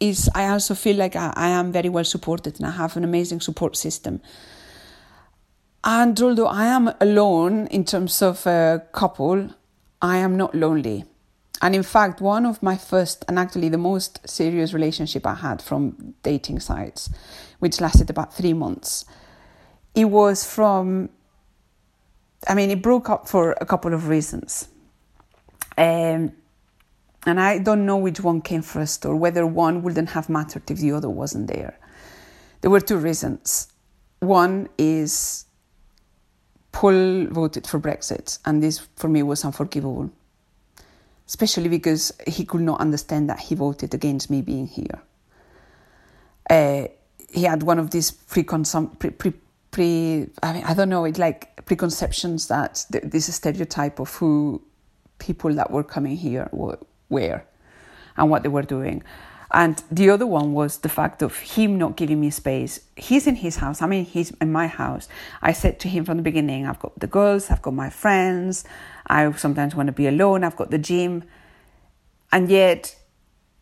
is 0.00 0.28
I 0.34 0.48
also 0.48 0.74
feel 0.74 0.96
like 0.96 1.16
I, 1.16 1.32
I 1.36 1.48
am 1.48 1.72
very 1.72 1.88
well 1.88 2.04
supported 2.04 2.58
and 2.58 2.66
I 2.66 2.72
have 2.72 2.96
an 2.96 3.04
amazing 3.04 3.40
support 3.40 3.76
system. 3.76 4.20
And 5.84 6.20
although 6.20 6.48
I 6.48 6.66
am 6.66 6.90
alone 7.00 7.68
in 7.68 7.84
terms 7.84 8.20
of 8.20 8.46
a 8.46 8.82
couple, 8.92 9.50
I 10.02 10.18
am 10.18 10.36
not 10.36 10.54
lonely. 10.54 11.04
And 11.62 11.74
in 11.74 11.82
fact, 11.82 12.20
one 12.20 12.44
of 12.44 12.62
my 12.62 12.76
first 12.76 13.24
and 13.28 13.38
actually 13.38 13.68
the 13.68 13.78
most 13.78 14.28
serious 14.28 14.74
relationship 14.74 15.26
I 15.26 15.34
had 15.34 15.62
from 15.62 16.14
dating 16.22 16.60
sites, 16.60 17.08
which 17.60 17.80
lasted 17.80 18.10
about 18.10 18.34
three 18.34 18.52
months, 18.52 19.06
it 19.94 20.04
was 20.06 20.44
from, 20.44 21.08
I 22.46 22.54
mean, 22.54 22.70
it 22.70 22.82
broke 22.82 23.08
up 23.08 23.26
for 23.26 23.56
a 23.60 23.64
couple 23.64 23.94
of 23.94 24.08
reasons. 24.08 24.68
Um, 25.78 26.32
and 27.26 27.40
I 27.40 27.58
don't 27.58 27.84
know 27.84 27.96
which 27.96 28.20
one 28.20 28.40
came 28.40 28.62
first 28.62 29.04
or 29.04 29.16
whether 29.16 29.44
one 29.44 29.82
wouldn't 29.82 30.10
have 30.10 30.28
mattered 30.28 30.70
if 30.70 30.78
the 30.78 30.92
other 30.92 31.10
wasn't 31.10 31.48
there. 31.48 31.76
There 32.60 32.70
were 32.70 32.80
two 32.80 32.96
reasons. 32.96 33.72
One 34.20 34.68
is 34.78 35.44
Paul 36.70 37.26
voted 37.26 37.66
for 37.66 37.80
Brexit, 37.80 38.38
and 38.44 38.62
this 38.62 38.86
for 38.96 39.08
me 39.08 39.22
was 39.22 39.44
unforgivable, 39.44 40.10
especially 41.26 41.68
because 41.68 42.12
he 42.26 42.44
could 42.44 42.60
not 42.60 42.80
understand 42.80 43.28
that 43.28 43.40
he 43.40 43.54
voted 43.54 43.92
against 43.92 44.30
me 44.30 44.40
being 44.40 44.68
here. 44.68 45.02
Uh, 46.48 46.84
he 47.28 47.42
had 47.42 47.64
one 47.64 47.78
of 47.78 47.90
these 47.90 48.12
preconsum- 48.12 48.96
pre, 48.98 49.10
pre, 49.10 49.32
pre 49.72 50.28
I, 50.42 50.52
mean, 50.52 50.64
I 50.64 50.74
don't 50.74 50.88
know, 50.88 51.04
it 51.04 51.18
like 51.18 51.64
preconceptions 51.66 52.46
that 52.48 52.86
this 53.02 53.34
stereotype 53.34 53.98
of 53.98 54.14
who 54.14 54.62
people 55.18 55.52
that 55.54 55.70
were 55.70 55.82
coming 55.82 56.16
here 56.16 56.48
were 56.52 56.78
where 57.08 57.46
and 58.16 58.30
what 58.30 58.42
they 58.42 58.48
were 58.48 58.62
doing. 58.62 59.02
And 59.52 59.82
the 59.90 60.10
other 60.10 60.26
one 60.26 60.52
was 60.52 60.78
the 60.78 60.88
fact 60.88 61.22
of 61.22 61.36
him 61.38 61.78
not 61.78 61.96
giving 61.96 62.20
me 62.20 62.30
space. 62.30 62.80
He's 62.96 63.26
in 63.26 63.36
his 63.36 63.56
house. 63.56 63.80
I 63.80 63.86
mean, 63.86 64.04
he's 64.04 64.32
in 64.32 64.50
my 64.50 64.66
house. 64.66 65.08
I 65.40 65.52
said 65.52 65.78
to 65.80 65.88
him 65.88 66.04
from 66.04 66.16
the 66.16 66.22
beginning, 66.22 66.66
I've 66.66 66.80
got 66.80 66.98
the 66.98 67.06
girls, 67.06 67.50
I've 67.50 67.62
got 67.62 67.74
my 67.74 67.88
friends. 67.88 68.64
I 69.06 69.30
sometimes 69.32 69.74
want 69.74 69.86
to 69.86 69.92
be 69.92 70.08
alone. 70.08 70.42
I've 70.42 70.56
got 70.56 70.70
the 70.70 70.78
gym. 70.78 71.24
And 72.32 72.50
yet, 72.50 72.96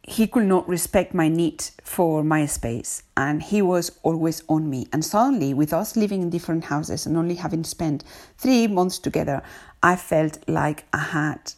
he 0.03 0.27
could 0.27 0.45
not 0.45 0.69
respect 0.69 1.15
my 1.15 1.29
need 1.29 1.65
for 1.83 2.25
my 2.25 2.47
space. 2.47 3.03
And 3.17 3.43
he 3.43 3.63
was 3.63 3.99
always 4.03 4.43
on 4.49 4.69
me. 4.69 4.87
And 4.93 5.05
suddenly, 5.05 5.53
with 5.53 5.73
us 5.73 5.97
living 5.97 6.23
in 6.23 6.31
different 6.31 6.65
houses 6.65 7.07
and 7.07 7.17
only 7.17 7.35
having 7.35 7.65
spent 7.65 8.05
three 8.39 8.67
months 8.67 8.99
together, 8.99 9.43
I 9.83 9.97
felt 9.97 10.39
like 10.49 10.85
I 10.93 10.99
had 10.99 11.53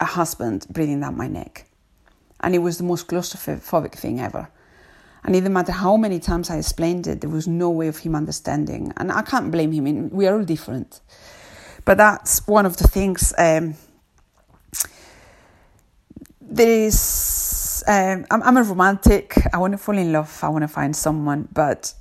a 0.00 0.04
husband 0.04 0.66
breathing 0.70 1.00
down 1.00 1.16
my 1.16 1.28
neck. 1.28 1.66
And 2.40 2.54
it 2.54 2.58
was 2.58 2.78
the 2.78 2.84
most 2.84 3.06
claustrophobic 3.06 3.92
thing 3.92 4.18
ever. 4.18 4.48
And 5.22 5.36
it 5.36 5.40
didn't 5.40 5.52
matter 5.52 5.72
how 5.72 5.96
many 5.96 6.18
times 6.18 6.48
I 6.48 6.56
explained 6.56 7.06
it, 7.06 7.20
there 7.20 7.28
was 7.30 7.46
no 7.46 7.68
way 7.70 7.88
of 7.88 7.98
him 7.98 8.14
understanding. 8.14 8.92
And 8.96 9.12
I 9.12 9.22
can't 9.22 9.50
blame 9.50 9.72
him, 9.72 10.08
we 10.10 10.26
are 10.26 10.36
all 10.38 10.44
different. 10.44 11.00
But 11.84 11.98
that's 11.98 12.46
one 12.46 12.64
of 12.64 12.78
the 12.78 12.88
things. 12.88 13.34
Um, 13.36 13.74
there 16.40 16.86
is, 16.86 17.84
um, 17.86 18.26
I'm, 18.30 18.42
I'm 18.42 18.56
a 18.56 18.62
romantic, 18.62 19.34
I 19.52 19.58
want 19.58 19.72
to 19.72 19.78
fall 19.78 19.96
in 19.96 20.12
love, 20.12 20.40
I 20.42 20.48
want 20.48 20.62
to 20.62 20.68
find 20.68 20.96
someone, 20.96 21.48
but 21.52 21.92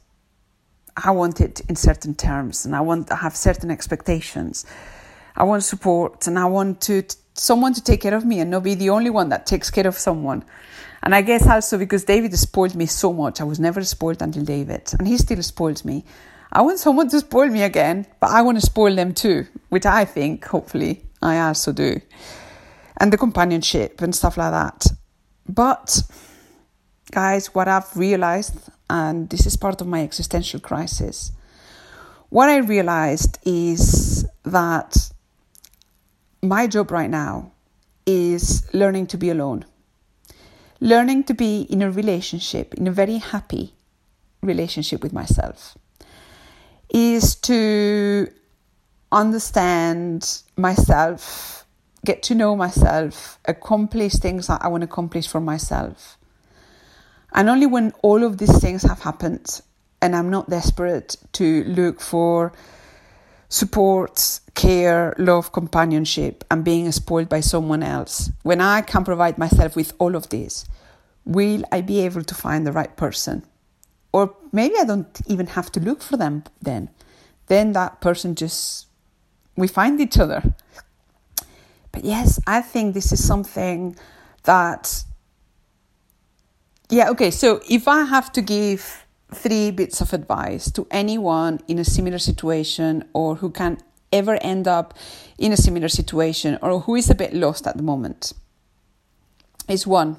I 0.95 1.11
want 1.11 1.39
it 1.39 1.61
in 1.69 1.75
certain 1.75 2.15
terms 2.15 2.65
and 2.65 2.75
I 2.75 2.81
want 2.81 3.07
to 3.07 3.15
have 3.15 3.35
certain 3.35 3.71
expectations. 3.71 4.65
I 5.35 5.43
want 5.43 5.63
support 5.63 6.27
and 6.27 6.37
I 6.37 6.45
want 6.45 6.81
to 6.81 7.03
someone 7.39 7.73
to 7.73 7.83
take 7.83 8.01
care 8.01 8.13
of 8.13 8.25
me 8.25 8.39
and 8.39 8.51
not 8.51 8.63
be 8.63 8.75
the 8.75 8.89
only 8.89 9.09
one 9.09 9.29
that 9.29 9.45
takes 9.45 9.69
care 9.69 9.87
of 9.87 9.97
someone. 9.97 10.43
And 11.01 11.15
I 11.15 11.21
guess 11.21 11.47
also 11.47 11.77
because 11.77 12.03
David 12.03 12.37
spoiled 12.37 12.75
me 12.75 12.85
so 12.85 13.13
much, 13.13 13.39
I 13.39 13.45
was 13.45 13.59
never 13.59 13.83
spoiled 13.83 14.21
until 14.21 14.43
David, 14.43 14.93
and 14.99 15.07
he 15.07 15.17
still 15.17 15.41
spoils 15.41 15.85
me. 15.85 16.03
I 16.51 16.61
want 16.61 16.79
someone 16.79 17.09
to 17.09 17.19
spoil 17.19 17.47
me 17.47 17.61
again, 17.63 18.07
but 18.19 18.31
I 18.31 18.41
want 18.41 18.59
to 18.59 18.65
spoil 18.65 18.95
them 18.95 19.13
too, 19.13 19.47
which 19.69 19.85
I 19.85 20.03
think, 20.03 20.45
hopefully, 20.45 21.03
I 21.21 21.39
also 21.39 21.71
do. 21.71 22.01
And 22.97 23.13
the 23.13 23.17
companionship 23.17 24.01
and 24.01 24.13
stuff 24.13 24.35
like 24.35 24.51
that. 24.51 24.87
But, 25.47 26.01
guys, 27.11 27.53
what 27.53 27.67
I've 27.67 27.95
realized, 27.95 28.57
and 28.89 29.29
this 29.29 29.45
is 29.45 29.55
part 29.55 29.79
of 29.79 29.87
my 29.87 30.03
existential 30.03 30.59
crisis, 30.59 31.31
what 32.29 32.49
I 32.49 32.57
realized 32.57 33.39
is 33.45 34.25
that 34.43 35.11
my 36.41 36.67
job 36.67 36.91
right 36.91 37.09
now 37.09 37.51
is 38.05 38.67
learning 38.73 39.07
to 39.07 39.17
be 39.17 39.29
alone, 39.29 39.65
learning 40.79 41.23
to 41.25 41.33
be 41.33 41.61
in 41.63 41.81
a 41.81 41.91
relationship, 41.91 42.73
in 42.75 42.87
a 42.87 42.91
very 42.91 43.17
happy 43.17 43.73
relationship 44.41 45.03
with 45.03 45.13
myself, 45.13 45.77
is 46.89 47.35
to 47.35 48.27
understand 49.11 50.41
myself, 50.55 51.65
get 52.05 52.23
to 52.23 52.35
know 52.35 52.55
myself, 52.55 53.39
accomplish 53.45 54.13
things 54.13 54.47
that 54.47 54.63
I 54.63 54.67
want 54.67 54.81
to 54.81 54.85
accomplish 54.85 55.27
for 55.27 55.41
myself. 55.41 56.17
And 57.33 57.49
only 57.49 57.65
when 57.65 57.91
all 58.01 58.23
of 58.23 58.37
these 58.37 58.59
things 58.59 58.83
have 58.83 59.01
happened 59.01 59.61
and 60.01 60.15
I'm 60.15 60.29
not 60.29 60.49
desperate 60.49 61.17
to 61.33 61.63
look 61.65 61.99
for 62.01 62.53
support, 63.49 64.39
care, 64.59 65.15
love, 65.17 65.53
companionship, 65.53 66.43
and 66.51 66.65
being 66.65 66.91
spoiled 66.91 67.29
by 67.29 67.39
someone 67.39 67.81
else, 67.81 68.29
when 68.43 68.59
I 68.59 68.81
can 68.81 69.05
provide 69.05 69.37
myself 69.37 69.73
with 69.73 69.93
all 69.99 70.17
of 70.17 70.27
this, 70.27 70.65
will 71.23 71.63
I 71.71 71.79
be 71.79 72.01
able 72.01 72.23
to 72.23 72.35
find 72.35 72.67
the 72.67 72.73
right 72.73 72.93
person? 72.97 73.43
Or 74.11 74.35
maybe 74.51 74.75
I 74.77 74.83
don't 74.83 75.21
even 75.27 75.47
have 75.47 75.71
to 75.71 75.79
look 75.79 76.01
for 76.01 76.17
them 76.17 76.43
then. 76.61 76.89
Then 77.47 77.71
that 77.71 78.01
person 78.01 78.35
just, 78.35 78.87
we 79.55 79.67
find 79.69 80.01
each 80.01 80.19
other. 80.19 80.53
But 81.93 82.03
yes, 82.03 82.37
I 82.45 82.61
think 82.61 82.93
this 82.93 83.13
is 83.13 83.25
something 83.25 83.95
that, 84.43 85.05
yeah, 86.89 87.09
okay, 87.11 87.31
so 87.31 87.61
if 87.69 87.87
I 87.87 88.03
have 88.03 88.29
to 88.33 88.41
give 88.41 89.05
three 89.33 89.71
bits 89.71 90.01
of 90.01 90.11
advice 90.11 90.69
to 90.71 90.85
anyone 90.91 91.61
in 91.69 91.79
a 91.79 91.85
similar 91.85 92.17
situation 92.17 93.07
or 93.13 93.35
who 93.35 93.51
can 93.51 93.77
ever 94.11 94.35
end 94.41 94.67
up 94.67 94.93
in 95.37 95.51
a 95.51 95.57
similar 95.57 95.87
situation 95.87 96.57
or 96.61 96.81
who 96.81 96.95
is 96.95 97.09
a 97.09 97.15
bit 97.15 97.33
lost 97.33 97.67
at 97.67 97.77
the 97.77 97.83
moment 97.83 98.33
is 99.67 99.85
one 99.85 100.17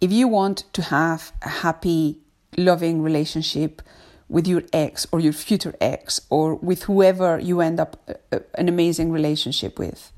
if 0.00 0.12
you 0.12 0.28
want 0.28 0.64
to 0.72 0.82
have 0.82 1.32
a 1.42 1.48
happy 1.48 2.18
loving 2.56 3.02
relationship 3.02 3.82
with 4.28 4.46
your 4.46 4.62
ex 4.72 5.06
or 5.12 5.20
your 5.20 5.32
future 5.32 5.74
ex 5.80 6.20
or 6.30 6.54
with 6.56 6.84
whoever 6.84 7.38
you 7.38 7.60
end 7.60 7.80
up 7.80 7.96
a, 8.08 8.36
a, 8.36 8.42
an 8.54 8.68
amazing 8.68 9.10
relationship 9.10 9.78
with 9.78 10.12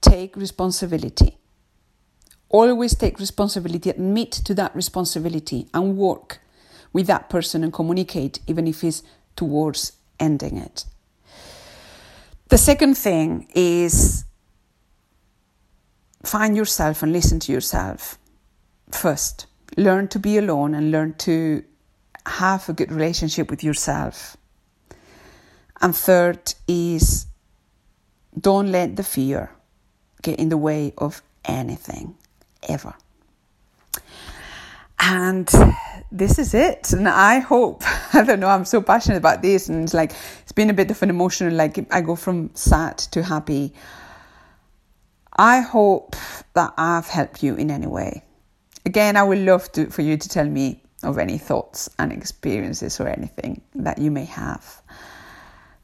take 0.00 0.36
responsibility. 0.36 1.36
Always 2.48 2.96
take 2.96 3.20
responsibility, 3.20 3.90
admit 3.90 4.32
to 4.32 4.54
that 4.54 4.74
responsibility, 4.74 5.68
and 5.72 5.96
work 5.96 6.40
with 6.92 7.06
that 7.06 7.30
person 7.30 7.62
and 7.62 7.72
communicate, 7.72 8.40
even 8.46 8.66
if 8.66 8.82
it's 8.82 9.02
towards 9.36 9.92
ending 10.18 10.56
it. 10.56 10.84
The 12.50 12.58
second 12.58 12.96
thing 12.96 13.46
is 13.54 14.24
find 16.24 16.56
yourself 16.56 17.00
and 17.04 17.12
listen 17.12 17.38
to 17.40 17.52
yourself 17.52 18.18
first. 18.90 19.46
Learn 19.76 20.08
to 20.08 20.18
be 20.18 20.36
alone 20.36 20.74
and 20.74 20.90
learn 20.90 21.14
to 21.18 21.62
have 22.26 22.68
a 22.68 22.72
good 22.72 22.90
relationship 22.90 23.50
with 23.50 23.62
yourself. 23.62 24.36
And 25.80 25.94
third 25.94 26.54
is 26.66 27.26
don't 28.38 28.72
let 28.72 28.96
the 28.96 29.04
fear 29.04 29.52
get 30.22 30.40
in 30.40 30.48
the 30.48 30.58
way 30.58 30.92
of 30.98 31.22
anything 31.44 32.16
ever. 32.68 32.94
And 34.98 35.48
this 36.12 36.38
is 36.38 36.52
it. 36.52 36.92
And 36.92 37.08
I 37.08 37.38
hope, 37.38 37.82
I 38.12 38.24
don't 38.24 38.40
know, 38.40 38.48
I'm 38.48 38.64
so 38.64 38.82
passionate 38.82 39.18
about 39.18 39.40
this. 39.40 39.68
And 39.68 39.84
it's 39.84 39.94
like, 39.94 40.12
it's 40.50 40.56
been 40.56 40.68
a 40.68 40.74
bit 40.74 40.90
of 40.90 41.00
an 41.04 41.10
emotional, 41.10 41.54
like, 41.54 41.78
I 41.92 42.00
go 42.00 42.16
from 42.16 42.50
sad 42.54 42.98
to 43.12 43.22
happy. 43.22 43.72
I 45.32 45.60
hope 45.60 46.16
that 46.54 46.74
I've 46.76 47.06
helped 47.06 47.44
you 47.44 47.54
in 47.54 47.70
any 47.70 47.86
way. 47.86 48.24
Again, 48.84 49.16
I 49.16 49.22
would 49.22 49.38
love 49.38 49.70
to, 49.74 49.88
for 49.90 50.02
you 50.02 50.16
to 50.16 50.28
tell 50.28 50.46
me 50.46 50.82
of 51.04 51.18
any 51.18 51.38
thoughts 51.38 51.88
and 52.00 52.10
experiences 52.10 52.98
or 52.98 53.06
anything 53.06 53.62
that 53.76 53.98
you 53.98 54.10
may 54.10 54.24
have. 54.24 54.82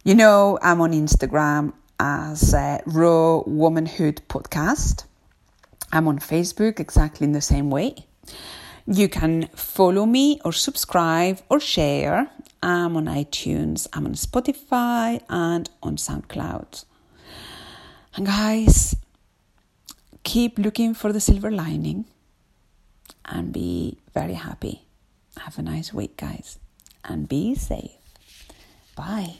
You 0.02 0.16
know, 0.16 0.58
I'm 0.60 0.80
on 0.80 0.90
Instagram 0.90 1.72
as 2.00 2.52
uh, 2.52 2.80
Raw 2.86 3.44
Womanhood 3.46 4.22
Podcast. 4.28 5.04
I'm 5.92 6.08
on 6.08 6.18
Facebook 6.18 6.80
exactly 6.80 7.24
in 7.24 7.30
the 7.30 7.40
same 7.40 7.70
way. 7.70 7.94
You 8.84 9.08
can 9.08 9.46
follow 9.54 10.06
me 10.06 10.40
or 10.44 10.52
subscribe 10.52 11.40
or 11.48 11.60
share. 11.60 12.32
I'm 12.62 12.96
on 12.96 13.06
iTunes, 13.06 13.86
I'm 13.92 14.06
on 14.06 14.14
Spotify, 14.14 15.22
and 15.28 15.68
on 15.82 15.96
SoundCloud. 15.96 16.84
And 18.14 18.26
guys, 18.26 18.96
keep 20.22 20.58
looking 20.58 20.94
for 20.94 21.12
the 21.12 21.20
silver 21.20 21.50
lining 21.50 22.06
and 23.24 23.52
be 23.52 23.98
very 24.14 24.34
happy. 24.34 24.86
Have 25.38 25.58
a 25.58 25.62
nice 25.62 25.92
week, 25.92 26.16
guys, 26.16 26.58
and 27.04 27.28
be 27.28 27.54
safe. 27.54 27.90
Bye. 28.96 29.34